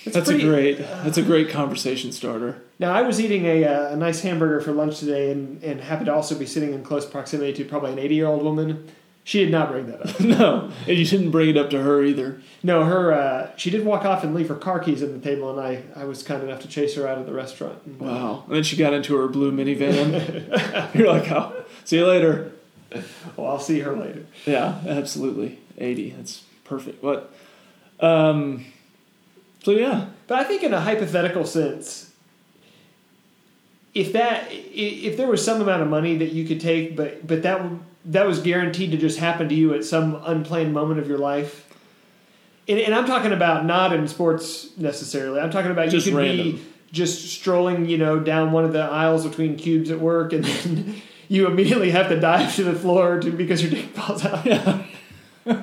[0.06, 0.78] that's, pretty, a great.
[0.80, 2.62] That's a great conversation starter.
[2.80, 6.08] Now I was eating a, uh, a nice hamburger for lunch today, and, and happened
[6.08, 8.92] to also be sitting in close proximity to probably an eighty-year-old woman.
[9.26, 10.20] She did not bring that up.
[10.20, 12.42] no, and you didn't bring it up to her either.
[12.62, 13.14] No, her.
[13.14, 16.02] Uh, she did walk off and leave her car keys on the table, and I,
[16.02, 17.88] I was kind enough to chase her out of the restaurant.
[18.00, 18.44] Wow!
[18.48, 20.94] And then she got into her blue minivan.
[20.94, 22.53] You're like, oh, see you later.
[23.38, 24.26] Well, I'll see her later.
[24.46, 25.60] Yeah, absolutely.
[25.78, 26.12] Eighty.
[26.12, 27.04] That's perfect.
[27.04, 27.34] What?
[28.00, 28.66] Um,
[29.64, 32.12] so yeah, but I think in a hypothetical sense,
[33.94, 37.44] if that if there was some amount of money that you could take, but but
[37.44, 37.62] that
[38.06, 41.70] that was guaranteed to just happen to you at some unplanned moment of your life.
[42.68, 45.40] And, and I'm talking about not in sports necessarily.
[45.40, 46.52] I'm talking about just you could random.
[46.54, 50.44] be just strolling, you know, down one of the aisles between cubes at work, and
[50.44, 54.46] then you immediately have to dive to the floor to, because your dick falls out.
[54.46, 54.84] Yeah.
[55.46, 55.56] we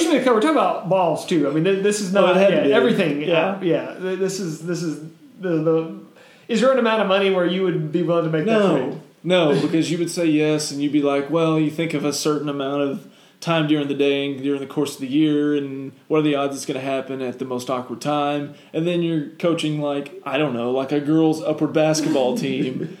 [0.00, 1.48] should make We're talking about balls too.
[1.48, 3.22] I mean, this is oh, not Oh, had to yeah, everything.
[3.22, 3.52] Yeah.
[3.52, 4.14] Uh, yeah, yeah.
[4.16, 5.00] This is this is
[5.40, 6.00] the the.
[6.48, 8.76] Is there an amount of money where you would be willing to make that No,
[8.76, 9.00] trade?
[9.22, 12.12] no, because you would say yes, and you'd be like, well, you think of a
[12.12, 15.92] certain amount of time during the day and during the course of the year, and
[16.08, 18.54] what are the odds it's going to happen at the most awkward time?
[18.74, 22.98] And then you're coaching like I don't know, like a girls' upward basketball team.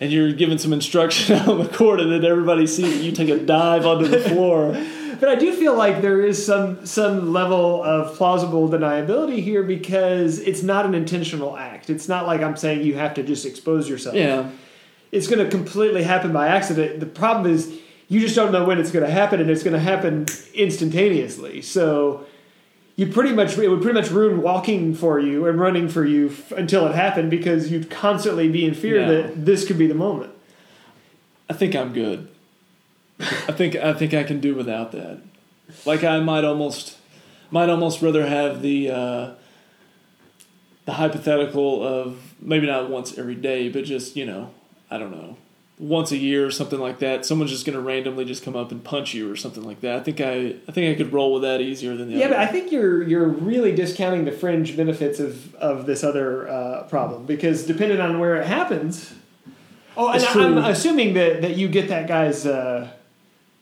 [0.00, 3.28] And you're giving some instruction out on the court, and then everybody sees you take
[3.28, 4.76] a dive onto the floor.
[5.20, 10.40] But I do feel like there is some some level of plausible deniability here because
[10.40, 11.88] it's not an intentional act.
[11.88, 14.16] It's not like I'm saying you have to just expose yourself.
[14.16, 14.50] Yeah,
[15.12, 16.98] It's going to completely happen by accident.
[16.98, 17.72] The problem is
[18.08, 21.62] you just don't know when it's going to happen, and it's going to happen instantaneously.
[21.62, 22.26] So
[22.96, 26.28] you pretty much it would pretty much ruin walking for you and running for you
[26.28, 29.08] f- until it happened because you'd constantly be in fear Yeah.
[29.08, 30.32] that this could be the moment.
[31.50, 32.28] I think I'm good.
[33.20, 35.18] I think I think I can do without that.
[35.84, 36.96] Like I might almost
[37.50, 39.30] might almost rather have the uh,
[40.84, 44.50] the hypothetical of maybe not once every day, but just you know
[44.90, 45.36] I don't know
[45.78, 47.26] once a year or something like that.
[47.26, 49.96] Someone's just going to randomly just come up and punch you or something like that.
[49.96, 52.34] I think I I think I could roll with that easier than the Yeah, other.
[52.34, 56.82] but I think you're you're really discounting the fringe benefits of of this other uh,
[56.84, 59.14] problem because depending on where it happens.
[59.96, 62.88] Oh, and I- I'm assuming that that you get that guy's uh,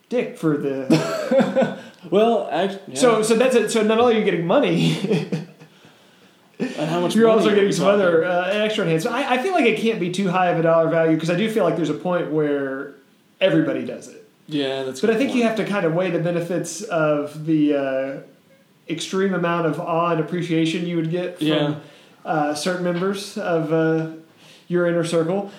[0.09, 1.79] dick for the.
[2.11, 3.71] well, actually, So so that's it.
[3.71, 4.97] So not only are you getting money,
[6.63, 8.01] and how much you're also getting we some talking?
[8.01, 9.17] other uh, extra enhancements.
[9.17, 11.37] I, I feel like it can't be too high of a dollar value because I
[11.37, 12.95] do feel like there's a point where
[13.41, 14.29] everybody does it.
[14.49, 15.01] Yeah, that's.
[15.01, 15.39] But I think point.
[15.39, 18.21] you have to kind of weigh the benefits of the uh,
[18.89, 21.75] extreme amount of awe and appreciation you would get from Yeah.
[22.25, 24.09] uh, certain members of uh,
[24.69, 25.51] your inner circle,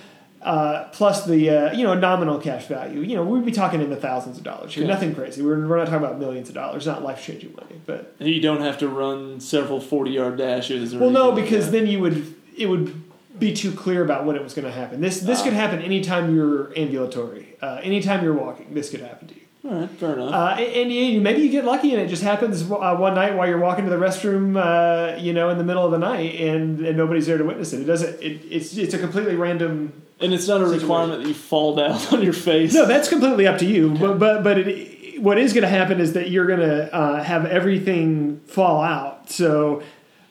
[0.44, 3.02] uh, plus the uh, you know nominal cash value.
[3.02, 4.84] You know, we'd be talking in the thousands of dollars here.
[4.84, 4.94] Yeah.
[4.94, 5.42] Nothing crazy.
[5.42, 6.86] We're, we're not talking about millions of dollars.
[6.86, 10.94] Not life changing money, but And you don't have to run several forty-yard dashes.
[10.94, 13.02] Or well, no, anything like because then you would it would
[13.40, 15.02] be too clear about when it was going to happen.
[15.02, 15.44] This this Ah.
[15.46, 18.74] could happen anytime you're ambulatory, uh, anytime you're walking.
[18.74, 19.42] This could happen to you.
[19.66, 20.34] All right, fair enough.
[20.34, 23.48] Uh, and, you, maybe you get lucky and it just happens uh, one night while
[23.48, 26.86] you're walking to the restroom, uh, you know, in the middle of the night, and,
[26.86, 27.82] and nobody's there to witness it.
[27.82, 28.22] It doesn't.
[28.22, 29.94] It, it's it's a completely random.
[30.20, 30.90] and it's not a situation.
[30.90, 32.74] requirement that you fall down on your face.
[32.74, 33.92] No, that's completely up to you.
[33.92, 37.24] But but but it, what is going to happen is that you're going to uh,
[37.24, 39.30] have everything fall out.
[39.30, 39.82] So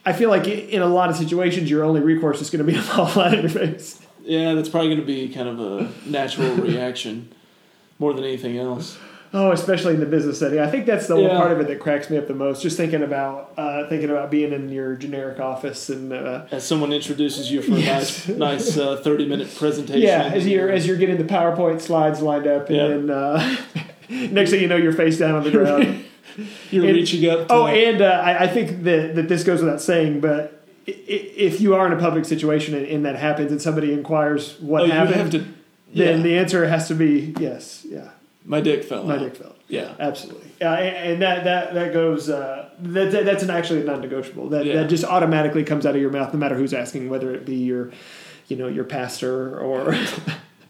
[0.05, 2.75] I feel like in a lot of situations, your only recourse is going to be
[2.79, 3.99] to fall flat on your face.
[4.25, 7.33] Yeah, that's probably going to be kind of a natural reaction
[7.99, 8.99] more than anything else.
[9.35, 10.59] Oh, especially in the business setting.
[10.59, 12.63] I think that's the one part of it that cracks me up the most.
[12.63, 16.93] Just thinking about uh, thinking about being in your generic office and uh, As someone
[16.93, 18.29] introduces you for a Yes.
[18.29, 20.03] nice, nice uh, thirty-minute presentation.
[20.03, 22.89] yeah, as you're as you're getting the PowerPoint slides lined up, and Yeah.
[22.89, 23.57] then uh,
[24.11, 26.05] next thing you know, you're face down on the ground.
[26.71, 27.49] you're and- reaching up.
[27.49, 31.61] To, oh, and uh, I, I think that that this goes without saying, but if
[31.61, 34.87] you are in a public situation and, and that happens, and somebody inquires what oh,
[34.89, 35.47] happened, to.
[35.95, 38.11] then the answer has to be yes, yeah,
[38.45, 39.05] my dick fell.
[39.05, 39.21] my out.
[39.21, 39.55] dick fell.
[39.69, 42.29] Yeah, Absolutely, uh, and, that that that goes.
[42.29, 44.51] Uh, that, that that's an actually non-negotiable.
[44.51, 44.75] That Yeah.
[44.83, 47.57] that just automatically comes out of your mouth, no matter who's asking, whether it be
[47.57, 47.91] your,
[48.49, 49.95] you know, your pastor or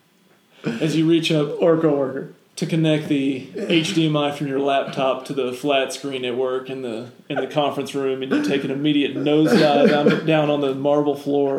[0.65, 2.33] as you reach up or coworker.
[2.57, 7.11] to connect the HDMI from your laptop to the flat screen at work in the
[7.29, 11.17] in the conference room, and you take an immediate nosedive down, down on the marble
[11.17, 11.59] floor.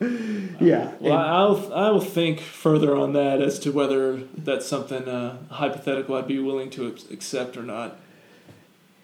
[0.60, 0.92] yeah.
[0.98, 6.14] Well, I'll I will think further on that as to whether that's something uh, hypothetical
[6.16, 7.98] I'd be willing to accept or not.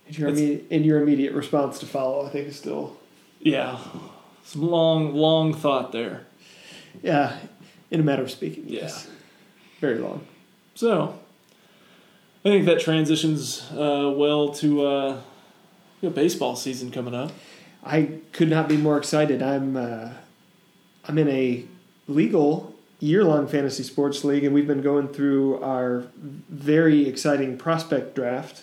[0.06, 2.96] and your, immediate, and your immediate response to follow, I think, is still
[3.40, 3.78] Yeah,
[4.44, 6.26] some long long thought there.
[7.02, 7.36] yeah,
[7.90, 8.64] in a matter of speaking.
[8.66, 8.82] Yeah.
[8.82, 9.08] Yes,
[9.80, 10.26] very long.
[10.74, 11.18] So,
[12.44, 15.20] I think that transitions uh, well to uh,
[16.00, 17.32] you know, baseball season coming up.
[17.84, 19.42] I could not be more excited.
[19.42, 20.10] I'm uh,
[21.08, 21.64] I'm in a
[22.08, 28.14] legal year long fantasy sports league, and we've been going through our very exciting prospect
[28.14, 28.62] draft,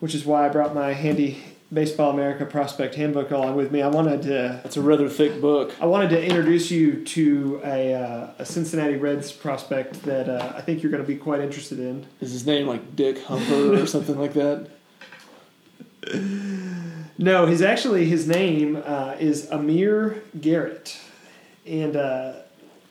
[0.00, 1.42] which is why I brought my handy
[1.72, 3.80] Baseball America prospect handbook along with me.
[3.80, 5.72] I wanted to That's a rather thick book.
[5.80, 10.62] I wanted to introduce you to a, uh, a Cincinnati Reds prospect that uh, I
[10.62, 12.06] think you're going to be quite interested in.
[12.20, 14.68] Is his name like Dick Humper or something like that?
[17.20, 20.98] No, his actually his name uh, is Amir Garrett,
[21.66, 22.32] and uh,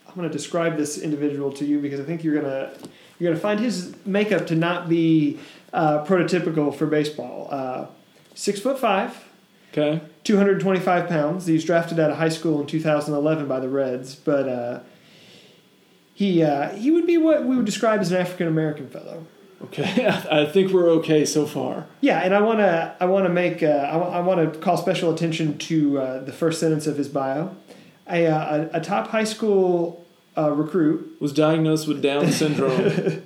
[0.08, 2.72] I'm going to describe this individual to you because I think you're gonna
[3.18, 5.40] you're gonna find his makeup to not be
[5.74, 7.48] uh, prototypical for baseball.
[7.50, 7.88] Uh,
[8.36, 9.18] six foot five,
[9.72, 10.00] Okay.
[10.26, 11.48] 225 pounds.
[11.48, 14.80] He was drafted out of high school in 2011 by the Reds, but uh,
[16.14, 19.26] he uh, he would be what we would describe as an African American fellow.
[19.66, 20.08] Okay.
[20.32, 21.86] I think we're okay so far.
[22.02, 25.14] Yeah, and I want to I want to make uh, I, want to call special
[25.14, 27.56] attention to uh, the first sentence of his bio.
[28.08, 30.04] A, uh, a, top high school
[30.36, 33.22] uh, recruit, Was diagnosed with Down syndrome.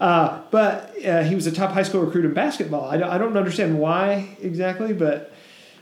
[0.00, 2.88] uh, but uh, he was a top high school recruit in basketball.
[2.88, 5.34] I don't, I don't understand why exactly, but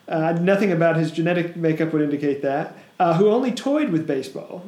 [0.08, 2.76] uh, nothing about his genetic makeup would indicate that.
[2.98, 4.64] Uh, who only toyed with baseball.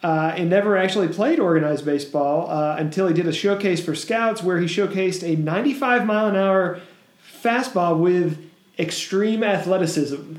[0.00, 4.44] Uh, and never actually played organized baseball uh, until he did a showcase for scouts
[4.44, 6.78] where he showcased a 95 mile an hour
[7.42, 8.38] fastball with
[8.78, 10.36] extreme athleticism.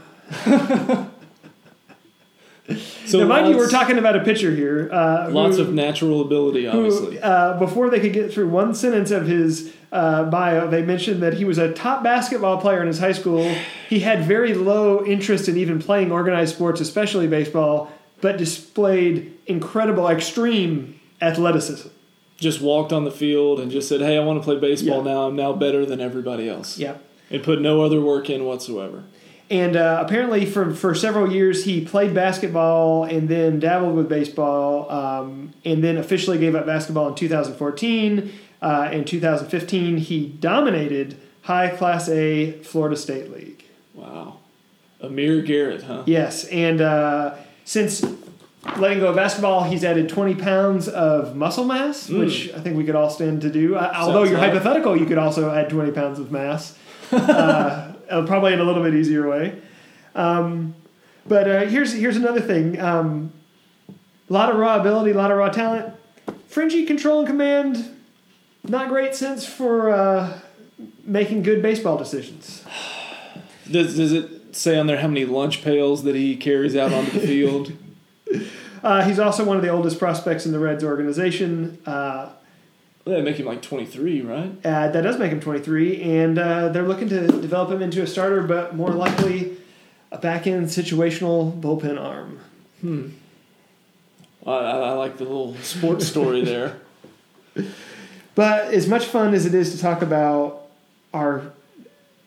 [3.06, 4.90] So now, mind you, we're talking about a pitcher here.
[4.92, 7.20] Uh, Lots who- of natural ability, who, obviously.
[7.20, 11.34] uh, before they could get through one sentence of his uh, bio, they mentioned that
[11.34, 13.44] he was a top basketball player in his high school.
[13.90, 17.92] He had very low interest in even playing organized sports, especially baseball,
[18.22, 21.90] but displayed incredible, extreme athleticism.
[22.38, 25.12] Just walked on the field and just said, "Hey, I want to play baseball Yeah.
[25.14, 25.22] now.
[25.28, 26.96] I'm now better than everybody else." Yeah.
[27.30, 29.04] And put no other work in whatsoever.
[29.52, 34.90] And uh, apparently, for, for several years, he played basketball and then dabbled with baseball,
[34.92, 38.32] um, and then officially gave up basketball in 2014.
[38.62, 43.64] Uh, in 2015, he dominated high Class A Florida State League.
[43.96, 44.38] Wow.
[45.02, 46.04] Amir Garrett, huh?
[46.06, 47.36] Yes, and uh,
[47.70, 48.04] since
[48.78, 52.18] letting go of basketball, he's added 20 pounds of muscle mass, Mm.
[52.22, 53.76] which I think we could all stand to do.
[53.76, 56.76] Uh, although Sounds you're hypothetical, you could also add 20 pounds of mass,
[57.12, 59.62] uh, uh, probably in a little bit easier way.
[60.16, 60.74] Um,
[61.28, 63.32] but uh, here's here's another thing: um,
[63.88, 65.94] a lot of raw ability, a lot of raw talent,
[66.48, 67.96] fringy control and command.
[68.68, 70.40] Not great sense for uh,
[71.04, 72.66] making good baseball decisions.
[73.72, 77.12] Does, does it say on there how many lunch pails that he carries out onto
[77.20, 77.72] the field?
[78.82, 81.78] Uh, he's also one of the oldest prospects in the Reds organization.
[81.86, 82.30] Uh,
[83.04, 84.52] That make him like 23, right?
[84.64, 88.08] uh, that does make him 23, and uh, they're looking to develop him into a
[88.08, 89.58] starter, but more likely
[90.14, 92.40] a back end situational bullpen arm.
[92.80, 93.10] Hmm.
[94.48, 96.78] I, I I like the little sports story there.
[98.36, 100.68] But as much fun as it is to talk about
[101.14, 101.52] our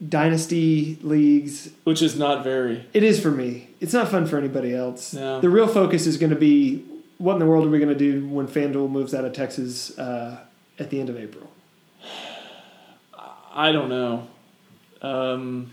[0.08, 2.86] dynasty leagues, Which is not very.
[2.92, 3.68] it is for me.
[3.80, 5.12] It's not fun for anybody else.
[5.14, 5.40] No.
[5.40, 6.84] The real focus is going to be
[7.18, 9.96] what in the world are we going to do when FanDuel moves out of Texas
[9.98, 10.40] uh,
[10.78, 11.48] at the end of April?
[13.54, 14.26] I don't know.
[15.02, 15.72] Um,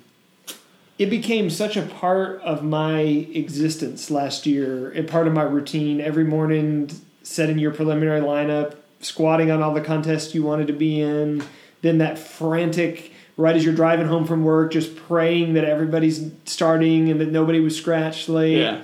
[0.98, 6.02] it became such a part of my existence last year and part of my routine
[6.02, 6.92] every morning
[7.24, 11.42] setting your preliminary lineup squatting on all the contests you wanted to be in
[11.82, 17.10] then that frantic right as you're driving home from work just praying that everybody's starting
[17.10, 18.82] and that nobody was scratched late yeah.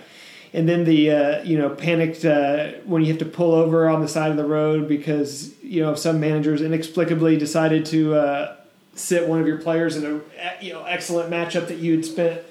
[0.53, 4.01] and then the uh, you know panicked uh, when you have to pull over on
[4.01, 8.55] the side of the road because you know some managers inexplicably decided to uh,
[8.95, 12.41] sit one of your players in a you know excellent matchup that you had spent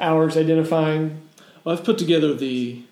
[0.00, 1.22] hours identifying.
[1.62, 2.82] Well, I've put together the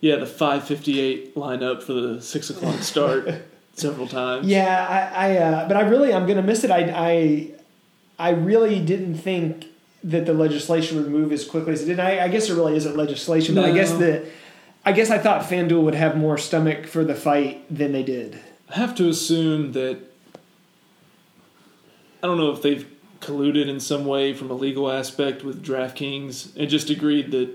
[0.00, 3.28] yeah the 5:58 lineup for the six o'clock start
[3.74, 4.46] several times.
[4.46, 6.70] Yeah, I, I uh, but I really I'm gonna miss it.
[6.70, 7.57] I, I
[8.18, 9.66] I really didn't think
[10.02, 12.00] that the legislation would move as quickly as it did.
[12.00, 14.24] I, I guess it really isn't legislation, but I guess that
[14.84, 18.40] I guess I thought FanDuel would have more stomach for the fight than they did.
[18.70, 19.98] I have to assume that
[22.22, 22.86] I don't know if they've
[23.20, 27.50] colluded in some way from a legal aspect with DraftKings and just agreed that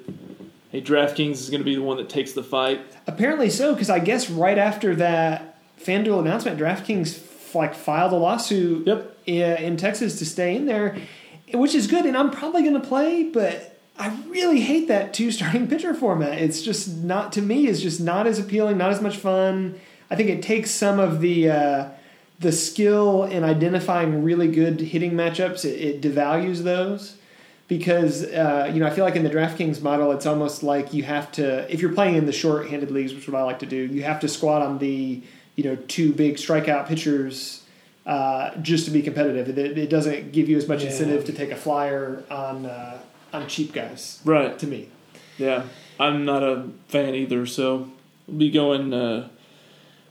[0.71, 2.81] hey, DraftKings is going to be the one that takes the fight.
[3.07, 8.87] Apparently so, because I guess right after that FanDuel announcement, DraftKings like filed a lawsuit
[8.87, 9.12] Yep.
[9.27, 10.97] I- in Texas to stay in there,
[11.53, 15.31] which is good, and I'm probably going to play, but I really hate that two
[15.31, 16.39] starting pitcher format.
[16.39, 17.67] It's just not to me.
[17.67, 19.79] It's just not as appealing, not as much fun.
[20.09, 21.89] I think it takes some of the uh,
[22.39, 25.63] the skill in identifying really good hitting matchups.
[25.65, 27.15] It, it devalues those
[27.67, 31.03] because uh, you know I feel like in the DraftKings model, it's almost like you
[31.03, 33.65] have to if you're playing in the short-handed leagues, which is what I like to
[33.65, 35.21] do, you have to squat on the
[35.55, 37.62] you know two big strikeout pitchers
[38.05, 39.57] uh, just to be competitive.
[39.57, 40.89] It, it doesn't give you as much Yeah.
[40.89, 42.97] incentive to take a flyer on uh,
[43.31, 44.19] on cheap guys.
[44.25, 44.57] Right.
[44.59, 44.89] To me,
[45.37, 45.63] Yeah.
[45.99, 47.87] I'm not a fan either, so
[48.27, 49.29] we'll be going uh,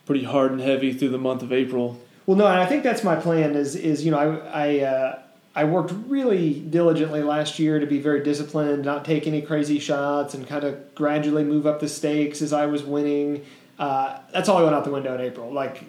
[0.06, 2.00] pretty hard and heavy through the month of April.
[2.26, 3.54] Well, no, and I think that's my plan.
[3.56, 4.36] Is is you know I
[4.68, 5.18] I uh,
[5.54, 10.32] I worked really diligently last year to be very disciplined, not take any crazy shots,
[10.34, 13.44] and kind of gradually move up the stakes as I was winning.
[13.78, 15.52] Uh, that's all went out the window in April.
[15.52, 15.82] Like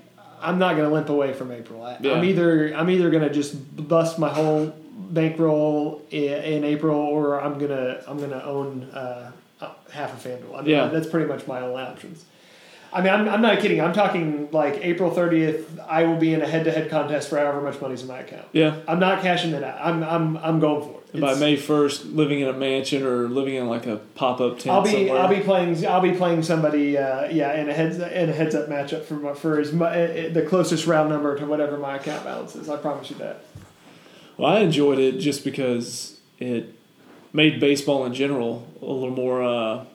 [0.43, 1.83] I'm not going to limp away from April.
[1.83, 2.13] I, Yeah.
[2.13, 3.53] I'm either I'm either going to just
[3.87, 4.73] bust my whole
[5.09, 9.31] bankroll in, in April, or I'm gonna I'm gonna own uh,
[9.91, 10.53] half a FanDuel.
[10.55, 10.87] I mean, Yeah.
[10.87, 12.25] that's pretty much my only options.
[12.91, 13.81] I mean, I'm, I'm not kidding.
[13.81, 15.65] I'm talking like April 30th.
[15.87, 18.45] I will be in a head-to-head contest for however much money's in my account.
[18.51, 18.75] Yeah.
[18.87, 19.79] I'm not cashing that out.
[19.81, 21.02] I'm I'm I'm going for it.
[21.13, 24.57] And by May 1st, living in a mansion or living in like a pop up
[24.57, 25.19] tent I'll be somewhere.
[25.19, 28.55] I'll be playing I'll be playing somebody uh, yeah in a heads in a heads
[28.55, 31.97] up matchup for my, for as mu- uh, the closest round number to whatever my
[31.97, 32.67] account balance is.
[32.67, 33.45] I promise you that.
[34.37, 36.73] Well, I enjoyed it just because it
[37.31, 39.85] made baseball in general a little more uh,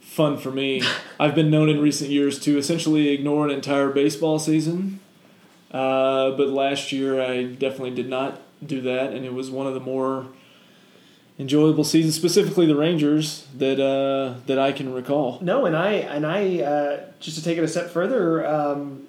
[0.00, 0.82] fun for me.
[1.18, 5.00] I've been known in recent years to essentially ignore an entire baseball season,
[5.70, 9.72] uh, but last year I definitely did not do that, and it was one of
[9.72, 10.26] the more
[11.40, 15.38] enjoyable season, specifically the Rangers that uh, that I can recall.
[15.40, 19.06] No, and I and I uh, just to take it a step further um,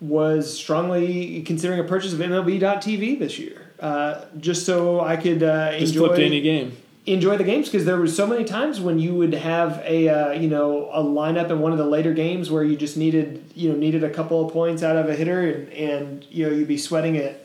[0.00, 5.76] was strongly considering a purchase of MLB.TV this year, uh, just so I could uh,
[5.78, 6.76] Just enjoy any game.
[7.06, 10.32] enjoy the games because there were so many times when you would have a uh,
[10.32, 13.68] you know a lineup in one of the later games where you just needed you
[13.70, 16.68] know needed a couple of points out of a hitter and, and you know you'd
[16.68, 17.43] be sweating it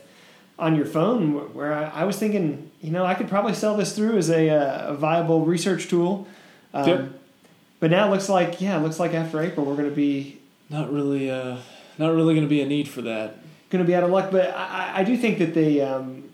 [0.60, 3.94] on your phone where I, I was thinking you know I could probably sell this
[3.96, 6.26] through as a, uh, a viable research tool
[6.74, 7.08] um, Yep.
[7.80, 10.38] but now it looks like yeah it looks like after April we're going to be
[10.68, 11.56] Not really, uh,
[11.98, 13.36] not really going to be a need for that.
[13.70, 14.30] going to be out of luck.
[14.30, 16.24] But I, I- do think that the um,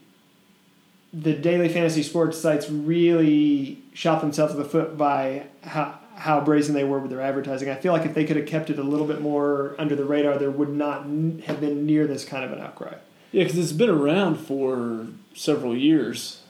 [1.13, 6.75] the daily fantasy sports sites really shot themselves in the foot by how how brazen
[6.75, 7.69] they were with their advertising.
[7.71, 10.05] I feel like if they could have kept it a little bit more under the
[10.05, 11.03] radar, there would not
[11.47, 12.95] have been near this kind of an outcry.
[13.37, 16.41] Yeah, because it's been around for several years.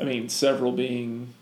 [0.00, 1.32] I mean, several being,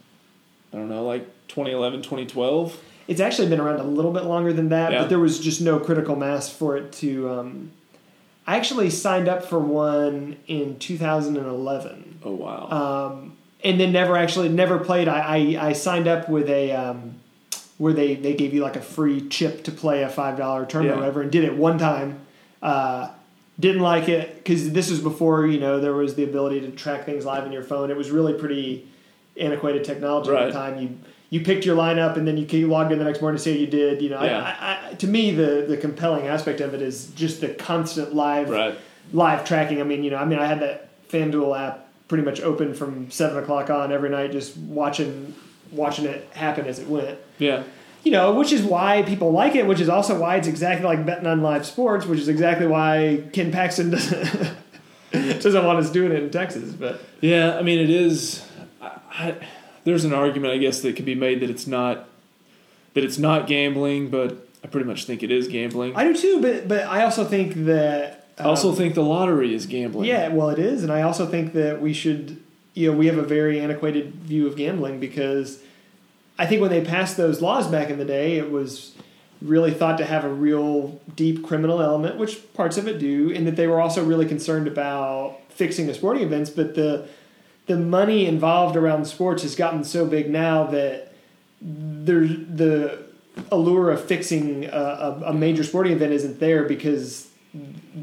[0.75, 2.79] I don't know, like 2011, 2012.
[3.09, 4.99] It's actually been around a little bit longer than that, Yeah.
[5.01, 7.31] but there was just no critical mass for it to.
[7.31, 7.71] Um,
[8.47, 12.19] I actually signed up for one in 2011.
[12.23, 12.69] Oh, wow.
[13.11, 15.09] um, and then never actually never played.
[15.09, 17.15] I, I, I signed up with a um,
[17.79, 20.97] where they, they gave you like a free chip to play a five dollar tournament
[20.97, 20.99] Yeah.
[20.99, 22.21] or whatever, and did it one time.
[22.61, 23.09] Uh,
[23.59, 27.05] didn't like it because this was before you know there was the ability to track
[27.05, 27.91] things live in your phone.
[27.91, 28.89] It was really pretty
[29.39, 30.79] antiquated technology at the time.
[30.81, 30.99] You
[31.31, 33.59] you picked your lineup and then you, logged in the next morning to see how
[33.59, 34.01] you did.
[34.01, 34.57] You know, I- Yeah.
[34.61, 38.51] I, I, to me the the compelling aspect of it is just the constant live
[38.51, 38.79] right.
[39.13, 39.81] live tracking.
[39.81, 43.11] I mean, you know, I mean, I had that FanDuel app pretty much open from
[43.11, 45.35] seven o'clock on every night, just watching
[45.73, 47.19] watching it happen as it went.
[47.39, 47.65] Yeah.
[48.05, 51.07] You know, which is why people like it, which is also why it's exactly like
[51.07, 54.55] betting on live sports, which is exactly why Ken Paxton doesn't
[55.13, 56.73] doesn't want us doing it in Texas.
[56.73, 58.47] But Yeah, I mean, it is.
[58.81, 59.37] I, I,
[59.85, 62.09] there's an argument, I guess, that could be made that it's not
[62.95, 65.97] that it's not gambling, but I pretty much think it is gambling.
[65.97, 66.41] I I do too.
[66.41, 70.09] But but I also think that um, also think the lottery is gambling.
[70.09, 72.41] Yeah, well, it is, and I also think that we should,
[72.75, 75.61] you know, we have a very antiquated view of gambling because
[76.39, 78.95] I think when they passed those laws back in the day, it was
[79.41, 83.47] really thought to have a real deep criminal element, which parts of it do, and
[83.47, 86.51] that they were also really concerned about fixing the sporting events.
[86.51, 87.09] But the
[87.67, 91.15] the money involved around sports has gotten so big now that
[91.61, 93.05] there's the
[93.51, 97.29] allure of fixing a, a, a major sporting event isn't there because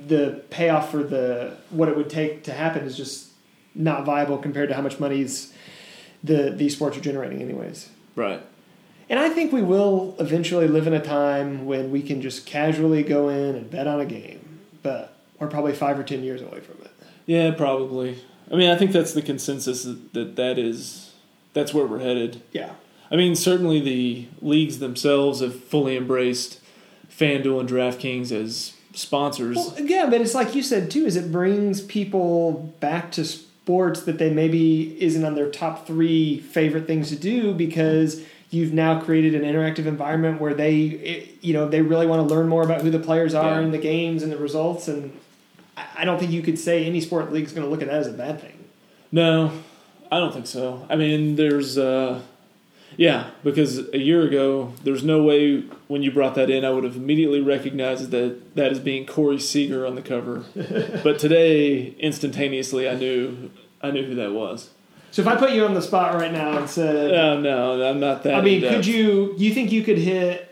[0.08, 3.30] the payoff for the what it would take to happen is just
[3.76, 5.54] not viable compared to how much money's
[6.24, 7.91] the these sports are generating anyways.
[8.16, 8.42] Right.
[9.10, 13.04] And I think we will eventually live in a time when we can just casually
[13.04, 16.62] go in and bet on a game, but we're probably five or ten years away
[16.62, 16.92] from it.
[17.26, 18.24] Yeah, probably.
[18.52, 21.14] I mean, I think that's the consensus that that, is
[21.54, 22.42] that's where we're headed.
[22.52, 22.74] Yeah.
[23.12, 26.62] I mean, certainly the leagues themselves have fully embraced
[27.10, 29.58] FanDuel and DraftKings as sponsors.
[29.58, 31.06] Well, yeah, but it's like you said too.
[31.06, 33.26] Is it brings people back to
[33.66, 38.74] sports that they maybe isn't on their top three favorite things to do because you've
[38.74, 42.48] now created an interactive environment where they, it, you know, they really want to learn
[42.48, 43.66] more about who the players are Yeah.
[43.66, 44.88] in the games and the results.
[44.88, 45.12] And
[45.78, 47.88] I I don't think you could say any sport league is going to look at
[47.88, 48.58] that as a bad thing.
[49.12, 49.52] No,
[50.12, 50.86] I don't think so.
[50.90, 52.20] I mean, there's, uh,
[52.98, 56.84] yeah, because a year ago, there's no way when you brought that in, I would
[56.84, 60.44] have immediately recognized that that is being Corey Seager on the cover.
[61.04, 64.70] but today, instantaneously, I knew, I knew who that was.
[65.12, 68.00] So if I put you on the spot right now and said, Uh, no, I'm
[68.00, 68.36] not that.
[68.36, 69.34] I mean, could you?
[69.38, 70.48] You think you could hit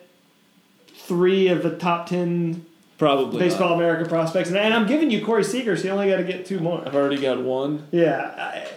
[0.93, 2.65] three of the top ten
[2.97, 3.39] Probably.
[3.39, 3.75] baseball Not.
[3.77, 4.49] America prospects?
[4.49, 6.85] And, and I'm giving you Corey Seager, so you only got to get two more.
[6.85, 7.87] I've already got one.
[7.91, 8.67] Yeah, I,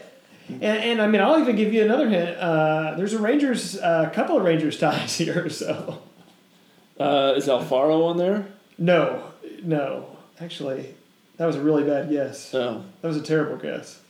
[0.54, 2.36] and, and I mean, I'll even give you another hint.
[2.38, 5.48] Uh, there's a Rangers, a couple of Rangers ties here.
[5.50, 6.02] So
[6.98, 8.46] Uh, is Alfaro on there?
[8.78, 9.22] no,
[9.62, 10.94] no, actually,
[11.36, 12.52] that was a really bad guess.
[12.52, 12.84] No.
[13.00, 14.00] That was a terrible guess.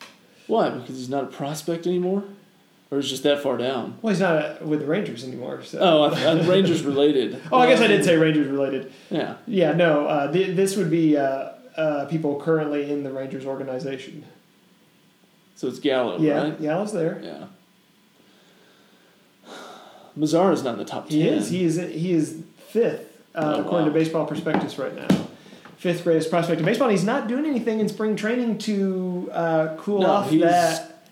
[0.47, 0.71] Why?
[0.71, 2.25] Because he's not a prospect anymore,
[2.91, 3.97] or is just that far down?
[4.03, 5.63] Well, he's not uh with the Rangers anymore.
[5.63, 5.79] So.
[5.81, 7.41] Oh, I, I'm Rangers related.
[7.53, 8.93] Oh, I guess I did say Rangers related.
[9.11, 9.37] Yeah.
[9.47, 14.25] Yeah, no, uh, th- this would be uh, uh, people currently in the Rangers organization.
[15.63, 16.61] So it's Gallo, yeah, right?
[16.61, 17.21] Gallo's there.
[17.23, 17.45] Yeah.
[20.19, 21.19] Mazara's not in the top ten.
[21.19, 21.51] He is.
[21.51, 21.77] He is.
[21.77, 23.93] He is fifth uh, Oh, according wow.
[23.93, 25.07] to Baseball Prospectus right now.
[25.77, 26.89] Fifth greatest prospect in baseball.
[26.89, 31.05] And he's not doing anything in spring training to uh, cool No, off he's- that.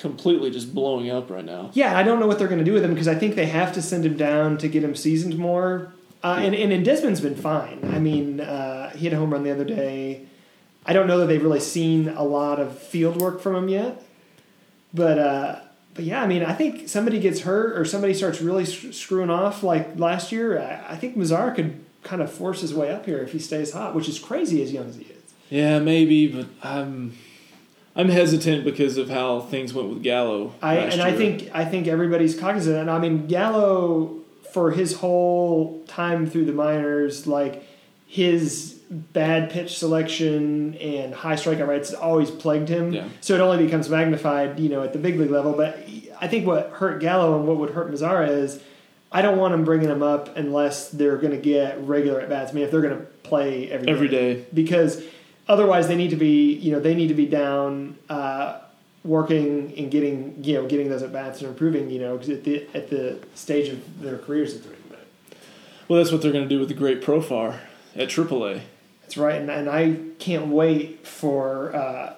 [0.00, 1.70] completely just blowing up right now.
[1.72, 3.46] Yeah, I don't know what they're going to do with him because I think they
[3.46, 5.92] have to send him down to get him seasoned more.
[6.24, 7.78] Uh, and, and, and Desmond's been fine.
[7.94, 10.26] I mean, uh, he had a home run the other day.
[10.86, 14.02] I don't know that they've really seen a lot of field work from him yet.
[14.94, 15.60] But uh,
[15.94, 19.62] but yeah, I mean, I think somebody gets hurt or somebody starts really screwing off
[19.62, 20.60] like last year.
[20.60, 23.72] I, I think Mazara could kind of force his way up here if he stays
[23.72, 25.34] hot, which is crazy as young as he is.
[25.50, 27.16] Yeah, maybe, but I'm
[27.96, 30.54] I'm hesitant because of how things went with Gallo.
[30.62, 32.76] I and I think I think everybody's cognizant.
[32.76, 34.20] And I mean, Gallo
[34.52, 37.64] for his whole time through the minors, like
[38.06, 42.92] his bad pitch selection and high strikeout rates always plagued him.
[42.92, 43.08] Yeah.
[43.20, 45.52] So it only becomes magnified, you know, at the big league level.
[45.52, 45.78] But
[46.20, 48.62] I think what hurt Gallo and what would hurt Mazara is
[49.12, 52.52] I don't want him bringing him up unless they're going to get regular at bats.
[52.52, 54.44] I mean, if they're going to play every every day.
[54.54, 55.02] because
[55.48, 58.58] otherwise they need to be you know they need to be down uh,
[59.04, 62.44] working and getting you know getting those at bats and improving you know 'cause at
[62.44, 64.78] the at the stage of their careers they're in.
[65.88, 67.60] Well, that's what they're going to do with the great Profar
[67.94, 68.62] at AAA.
[69.06, 72.14] That's right, and, and I can't wait for uh,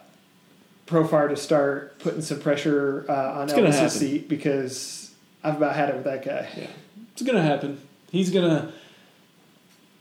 [0.86, 5.14] Profar to start putting some pressure uh, on gonna Elvis's seat because
[5.45, 6.49] I've about had it with that guy.
[6.57, 6.68] Yeah,
[7.12, 7.78] it's going to happen.
[8.11, 8.72] He's going to.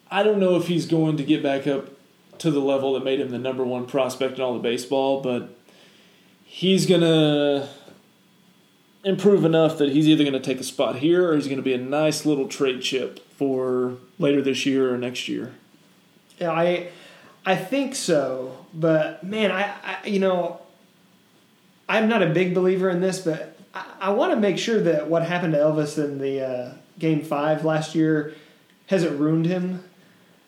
[0.09, 1.89] I don't know if he's going to get back up
[2.37, 5.57] to the level that made him the number one prospect in all of baseball, but
[6.45, 7.67] he's going to
[9.03, 11.63] improve enough that he's either going to take a spot here or he's going to
[11.63, 15.51] be a nice little trade chip for later this year or next year.
[16.39, 16.89] Yeah, I
[17.45, 20.59] I think so, but man, I, I you know,
[21.87, 25.07] I'm not a big believer in this, but I, I want to make sure that
[25.07, 28.35] what happened to Elvis in the uh, game five last year
[28.87, 29.83] hasn't ruined him.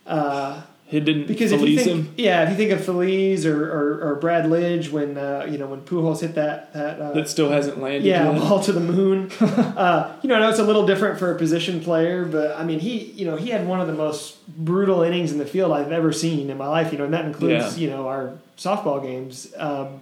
[0.05, 2.13] Uh, He didn't because if you think, him.
[2.17, 5.67] yeah, if you think of Feliz or, or, or Brad Lidge when uh, you know
[5.67, 8.41] when Pujols hit that that uh, That still hasn't landed yeah, yet.
[8.41, 9.31] ball to the moon.
[9.39, 12.63] uh, you know, I know it's a little different for a position player, but I
[12.63, 15.71] mean, he, you know, he had one of the most brutal innings in the field
[15.73, 16.91] I've ever seen in my life.
[16.91, 17.83] You know, and that includes, Yeah.
[17.87, 19.53] you know, our softball games.
[19.57, 20.01] Um,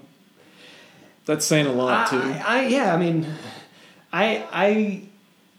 [1.25, 2.17] That's saying a lot too.
[2.21, 3.27] I, I, yeah, I mean,
[4.13, 5.01] I, I,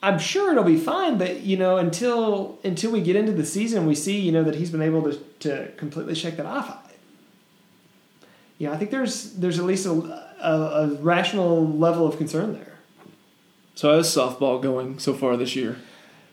[0.03, 3.87] I'm sure it'll be fine, but you know, until until we get into the season,
[3.87, 6.89] we see, you know, that he's been able to to completely shake that off.
[8.59, 9.91] Yeah, I think there's there's at least a,
[10.41, 12.75] a, a rational level of concern there.
[13.75, 15.79] So how's softball going so far this year?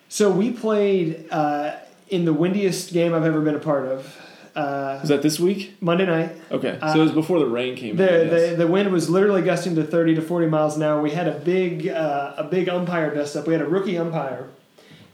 [0.09, 1.77] So we played uh,
[2.09, 4.17] in the windiest game I've ever been a part of.
[4.55, 5.75] Uh, Was that this week?
[5.81, 6.31] Monday night.
[6.51, 7.97] Okay, so Uh, it was before the rain came.
[7.97, 11.01] The, in, the the wind was literally gusting to thirty to forty miles an hour.
[11.01, 13.47] We had a big uh, a big umpire dust up.
[13.47, 14.47] We had a rookie umpire,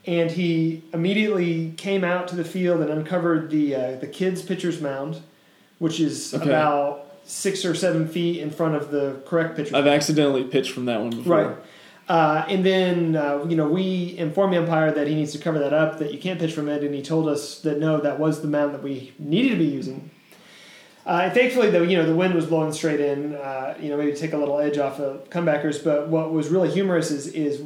[0.06, 4.80] and he immediately came out to the field and uncovered the uh, the kids pitcher's
[4.80, 5.22] mound,
[5.80, 6.44] which is Okay.
[6.48, 10.86] about six or seven feet in front of the correct pitcher's I've accidentally pitched from
[10.86, 11.38] that one before.
[11.38, 11.56] Right.
[12.12, 15.60] Uh, and then, uh, you know, we informed the umpire that he needs to cover
[15.60, 18.20] that up, that you can't pitch from it, and he told us that no, that
[18.20, 20.12] was the mound that we needed to be using.
[21.06, 23.96] Uh, and thankfully, though, you know, the wind was blowing straight in, uh, you know,
[23.96, 25.82] maybe take a little edge off of comebackers.
[25.82, 27.64] But what was really humorous is, is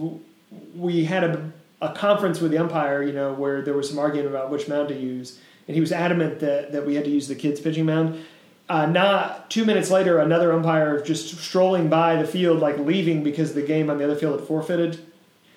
[0.76, 4.30] we had a, a conference with the umpire, you know, where there was some argument
[4.30, 7.28] about which mound to use, and he was adamant that, that we had to use
[7.28, 8.24] the kids' pitching mound.
[8.68, 13.54] Uh, not two minutes later, another umpire just strolling by the field, like leaving because
[13.54, 15.00] the game on the other field had forfeited,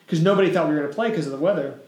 [0.05, 1.81] because nobody thought we were going to play because of the weather.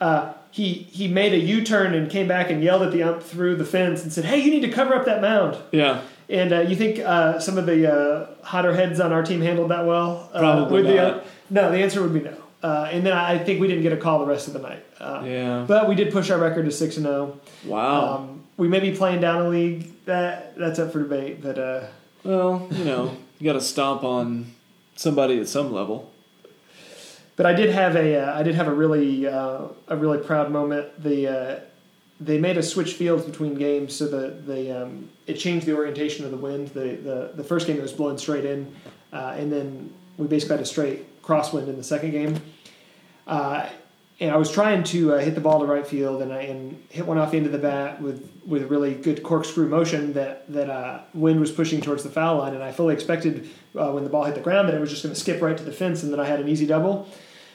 [0.00, 3.22] Uh, he he made a U turn and came back and yelled at the ump
[3.22, 6.02] through the fence and said, "Hey, you need to cover up that mound." Yeah.
[6.28, 9.72] And uh, you think uh, some of the uh, hotter heads on our team handled
[9.72, 10.30] that well?
[10.32, 11.24] Uh, Probably with not.
[11.24, 12.36] The, no, the answer would be no.
[12.62, 14.84] Uh, and then I think we didn't get a call the rest of the night.
[15.00, 15.64] Uh, Yeah.
[15.66, 17.40] But we did push our record to six and zero.
[17.64, 18.16] Wow.
[18.18, 19.90] Um, we may be playing down a league.
[20.10, 21.40] That that's up for debate.
[21.40, 21.86] But uh,
[22.24, 24.52] well, you know, you got to stomp on
[24.96, 26.10] somebody at some level.
[27.36, 30.50] but I did have a uh, I did have a really uh, a really proud
[30.50, 31.00] moment.
[31.00, 31.60] The uh,
[32.20, 36.24] they made us switch fields between games, so the the um, it changed the orientation
[36.24, 36.68] of the wind.
[36.68, 38.74] The the, the first game it was blowing straight in,
[39.12, 42.42] uh, and then we basically had a straight crosswind in the second game.
[43.28, 43.68] Uh,
[44.20, 46.82] and I was trying to uh, hit the ball to right field, and I and
[46.90, 50.12] hit one off the end of the bat with with a really good corkscrew motion
[50.12, 53.48] that that uh, wind was pushing towards the foul line, and I fully expected
[53.78, 55.56] uh, when the ball hit the ground that it was just going to skip right
[55.56, 57.08] to the fence, and then I had an easy double.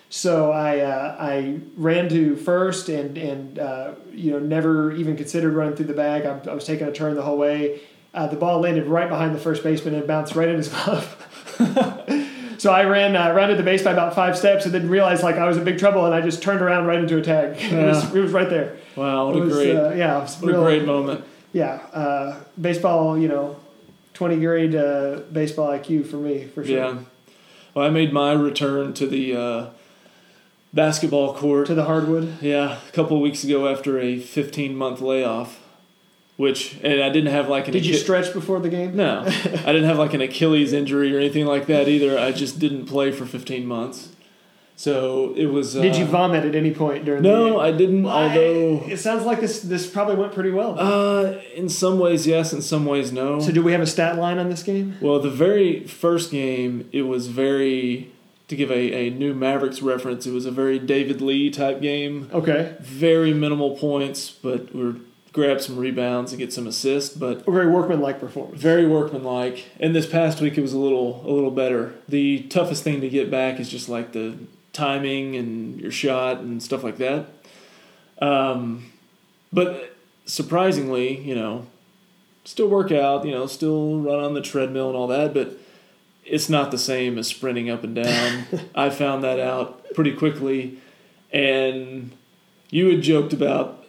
[0.09, 5.53] So I uh, I ran to first and and uh, you know never even considered
[5.53, 6.25] running through the bag.
[6.25, 7.81] I, I was taking a turn the whole way.
[8.11, 11.21] Uh, the ball landed right behind the first baseman and bounced right in his glove.
[12.65, 15.35] so I ran uh, rounded the base by about five steps and then realized like
[15.35, 17.57] I was in big trouble and I just turned around right into a tag.
[17.59, 18.75] it, was, it was right there.
[18.95, 21.23] Wow, what it a was, great, uh, yeah, it was what a real- great moment.
[21.53, 23.19] Yeah, uh, baseball.
[23.19, 23.59] You know,
[24.15, 26.75] twenty grade uh, baseball IQ for me for sure.
[26.75, 26.97] Yeah.
[27.75, 29.69] Well, I made my return to the uh,
[30.73, 31.67] basketball court.
[31.67, 32.41] To the hardwood.
[32.41, 35.59] Yeah, a couple of weeks ago after a 15 month layoff,
[36.37, 38.95] which and I didn't have like an Did you Achi- stretch before the game?
[38.95, 39.29] no, I
[39.73, 42.17] didn't have like an Achilles injury or anything like that either.
[42.19, 44.09] I just didn't play for 15 months,
[44.75, 45.77] so it was.
[45.77, 47.59] Uh, Did you vomit at any point during the No.
[47.59, 48.03] I didn't.
[48.03, 48.23] Why?
[48.27, 50.75] Although, it sounds like this this probably went pretty well.
[50.77, 53.39] uh, in some ways yes, in some ways no.
[53.39, 54.97] so do we have a stat line on this game?
[55.01, 58.11] Well, the very first game, it was very,
[58.49, 62.29] to give a, a new Mavericks reference, it was a very David Lee type game.
[62.33, 64.95] Okay, Very minimal points, but we
[65.35, 68.61] grab some rebounds and get some assists, but a very workmanlike performance.
[68.61, 69.65] very workmanlike.
[69.81, 71.93] And this past week, it was a little a little better.
[72.07, 74.37] The toughest thing to get back is just like the
[74.71, 77.25] timing and your shot and stuff like that.
[78.21, 78.93] Um,
[79.51, 79.93] but
[80.25, 81.67] surprisingly, you know,
[82.45, 85.57] still work out, you know, still run on the treadmill and all that, but
[86.23, 88.45] it's not the same as sprinting up and down.
[88.75, 90.79] I found that out pretty quickly.
[91.33, 92.11] And
[92.69, 93.84] you had joked about,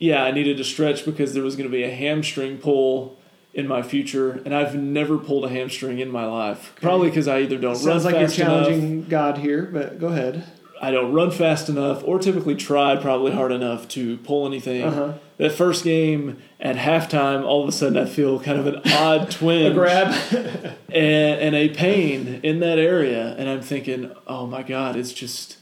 [0.00, 3.18] yeah, I needed to stretch because there was going to be a hamstring pull
[3.52, 6.72] in my future, and I've never pulled a hamstring in my life.
[6.80, 10.00] Probably because I either don't Sounds run like you're fast enough, challenging God here, but
[10.00, 10.44] go ahead.
[10.80, 14.84] I don't run fast enough, or typically try probably hard enough to pull anything.
[14.84, 15.12] Uh-huh.
[15.36, 19.30] That first game at halftime, all of a sudden I feel kind of an odd
[19.30, 20.14] twinge A grab.
[20.88, 25.58] and, and a pain in that area, and I'm thinking, oh my god, it's just,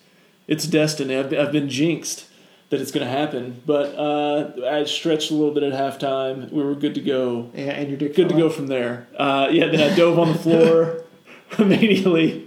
[0.47, 1.17] it's destiny.
[1.17, 2.28] I've, I've been jinxed
[2.71, 3.63] that it's going to happen.
[3.65, 6.51] But uh, I stretched a little bit at halftime.
[6.51, 7.51] We were good to go.
[7.55, 8.15] Yeah, and your dick.
[8.15, 9.09] Good to go from there.
[9.17, 11.05] Uh, yeah, then I dove on the floor
[11.59, 12.47] immediately.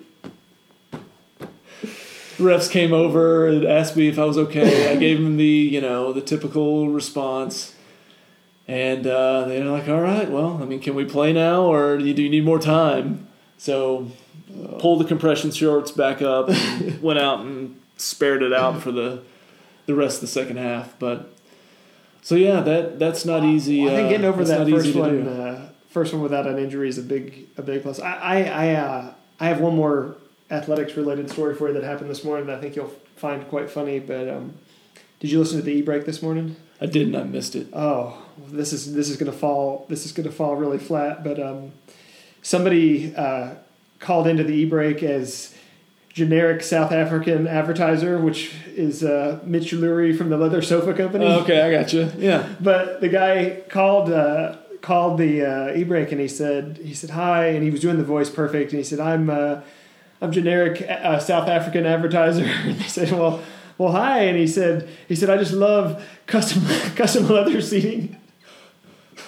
[2.38, 4.92] Refs came over and asked me if I was okay.
[4.92, 7.76] I gave them the, you know, the typical response.
[8.68, 12.06] And uh, they're like, all right, well, I mean, can we play now or do
[12.06, 13.28] you, do you need more time?
[13.58, 14.12] So
[14.80, 16.50] pulled the compression shorts back up
[17.02, 19.22] went out and spared it out for the
[19.86, 20.98] the rest of the second half.
[21.00, 21.34] But
[22.22, 23.84] so yeah, that that's not easy.
[23.84, 26.58] Well, I think uh, getting over that's that first one, uh, first one without an
[26.58, 28.00] injury is a big, a big plus.
[28.00, 30.16] I, I, I, uh, I have one more
[30.50, 33.70] athletics related story for you that happened this morning that I think you'll find quite
[33.70, 34.00] funny.
[34.00, 34.54] But um,
[35.20, 36.56] did you listen to the e break this morning?
[36.80, 37.16] I didn't.
[37.16, 37.68] I missed it.
[37.74, 39.86] Oh, this is this is gonna fall.
[39.90, 41.24] This is gonna fall really flat.
[41.24, 41.72] But um,
[42.42, 43.56] somebody uh,
[44.00, 45.56] called into the e break as
[46.14, 51.26] generic South African advertiser, which is uh, Mitch Lurie from the Leather Sofa Company.
[51.26, 52.12] Oh, okay, I got you.
[52.18, 52.48] Yeah.
[52.60, 57.48] But the guy called uh, called the uh, e-break and he said he said hi
[57.48, 59.62] and he was doing the voice perfect and he said I'm uh,
[60.20, 63.42] I'm generic uh, South African advertiser and they said well
[63.78, 66.64] well hi and he said he said I just love custom
[66.96, 68.18] custom leather seating.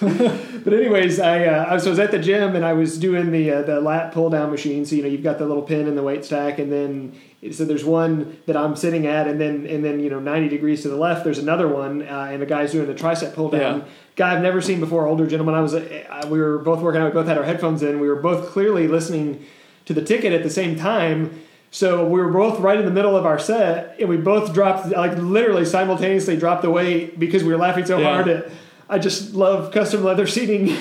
[0.00, 3.30] but anyways, I uh, I was, I was at the gym and I was doing
[3.30, 4.84] the uh, the lat pull down machine.
[4.84, 7.18] So you know you've got the little pin in the weight stack, and then
[7.52, 10.82] so there's one that I'm sitting at, and then and then you know 90 degrees
[10.82, 13.80] to the left, there's another one, uh, and the guy's doing a tricep pull down.
[13.80, 13.86] Yeah.
[14.16, 15.54] Guy I've never seen before, older gentleman.
[15.54, 17.06] I was uh, we were both working out.
[17.06, 18.00] We both had our headphones in.
[18.00, 19.44] We were both clearly listening
[19.86, 21.40] to the ticket at the same time.
[21.70, 24.88] So we were both right in the middle of our set, and we both dropped
[24.88, 28.14] like literally simultaneously dropped the weight because we were laughing so Yeah.
[28.14, 28.50] hard at.
[28.88, 30.76] I just love custom leather seating.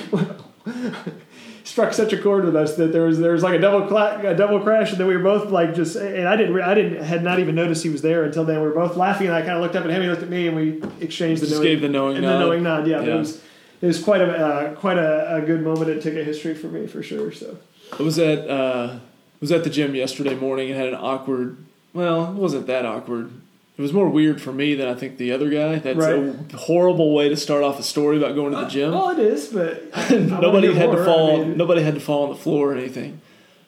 [1.65, 4.19] Struck such a chord with us that there was there was like a double cla-
[4.21, 6.73] a double crash, and then we were both like just and I didn't re- I
[6.73, 8.61] didn't had not even noticed he was there until then.
[8.61, 10.29] We were both laughing, and I kind of looked up at him, he looked at
[10.29, 12.33] me, and we exchanged the Just knowing, gave the knowing and nod.
[12.33, 12.85] the knowing nod.
[12.87, 13.15] Yeah, Yeah.
[13.15, 13.41] it was
[13.81, 16.85] it was quite a uh, quite a, a good moment in ticket history for me
[16.85, 17.31] for sure.
[17.31, 17.57] So
[17.97, 18.99] I was at uh,
[19.39, 21.57] was at the gym yesterday morning and had an awkward.
[21.93, 23.31] Well, it wasn't that awkward.
[23.75, 25.79] It was more weird for me than I think the other guy.
[25.79, 28.91] That's a horrible way to start off a story about going to the gym.
[28.91, 30.97] well, it is, but nobody had more.
[30.97, 31.41] to fall.
[31.41, 33.19] I mean, nobody had to fall on the floor or anything.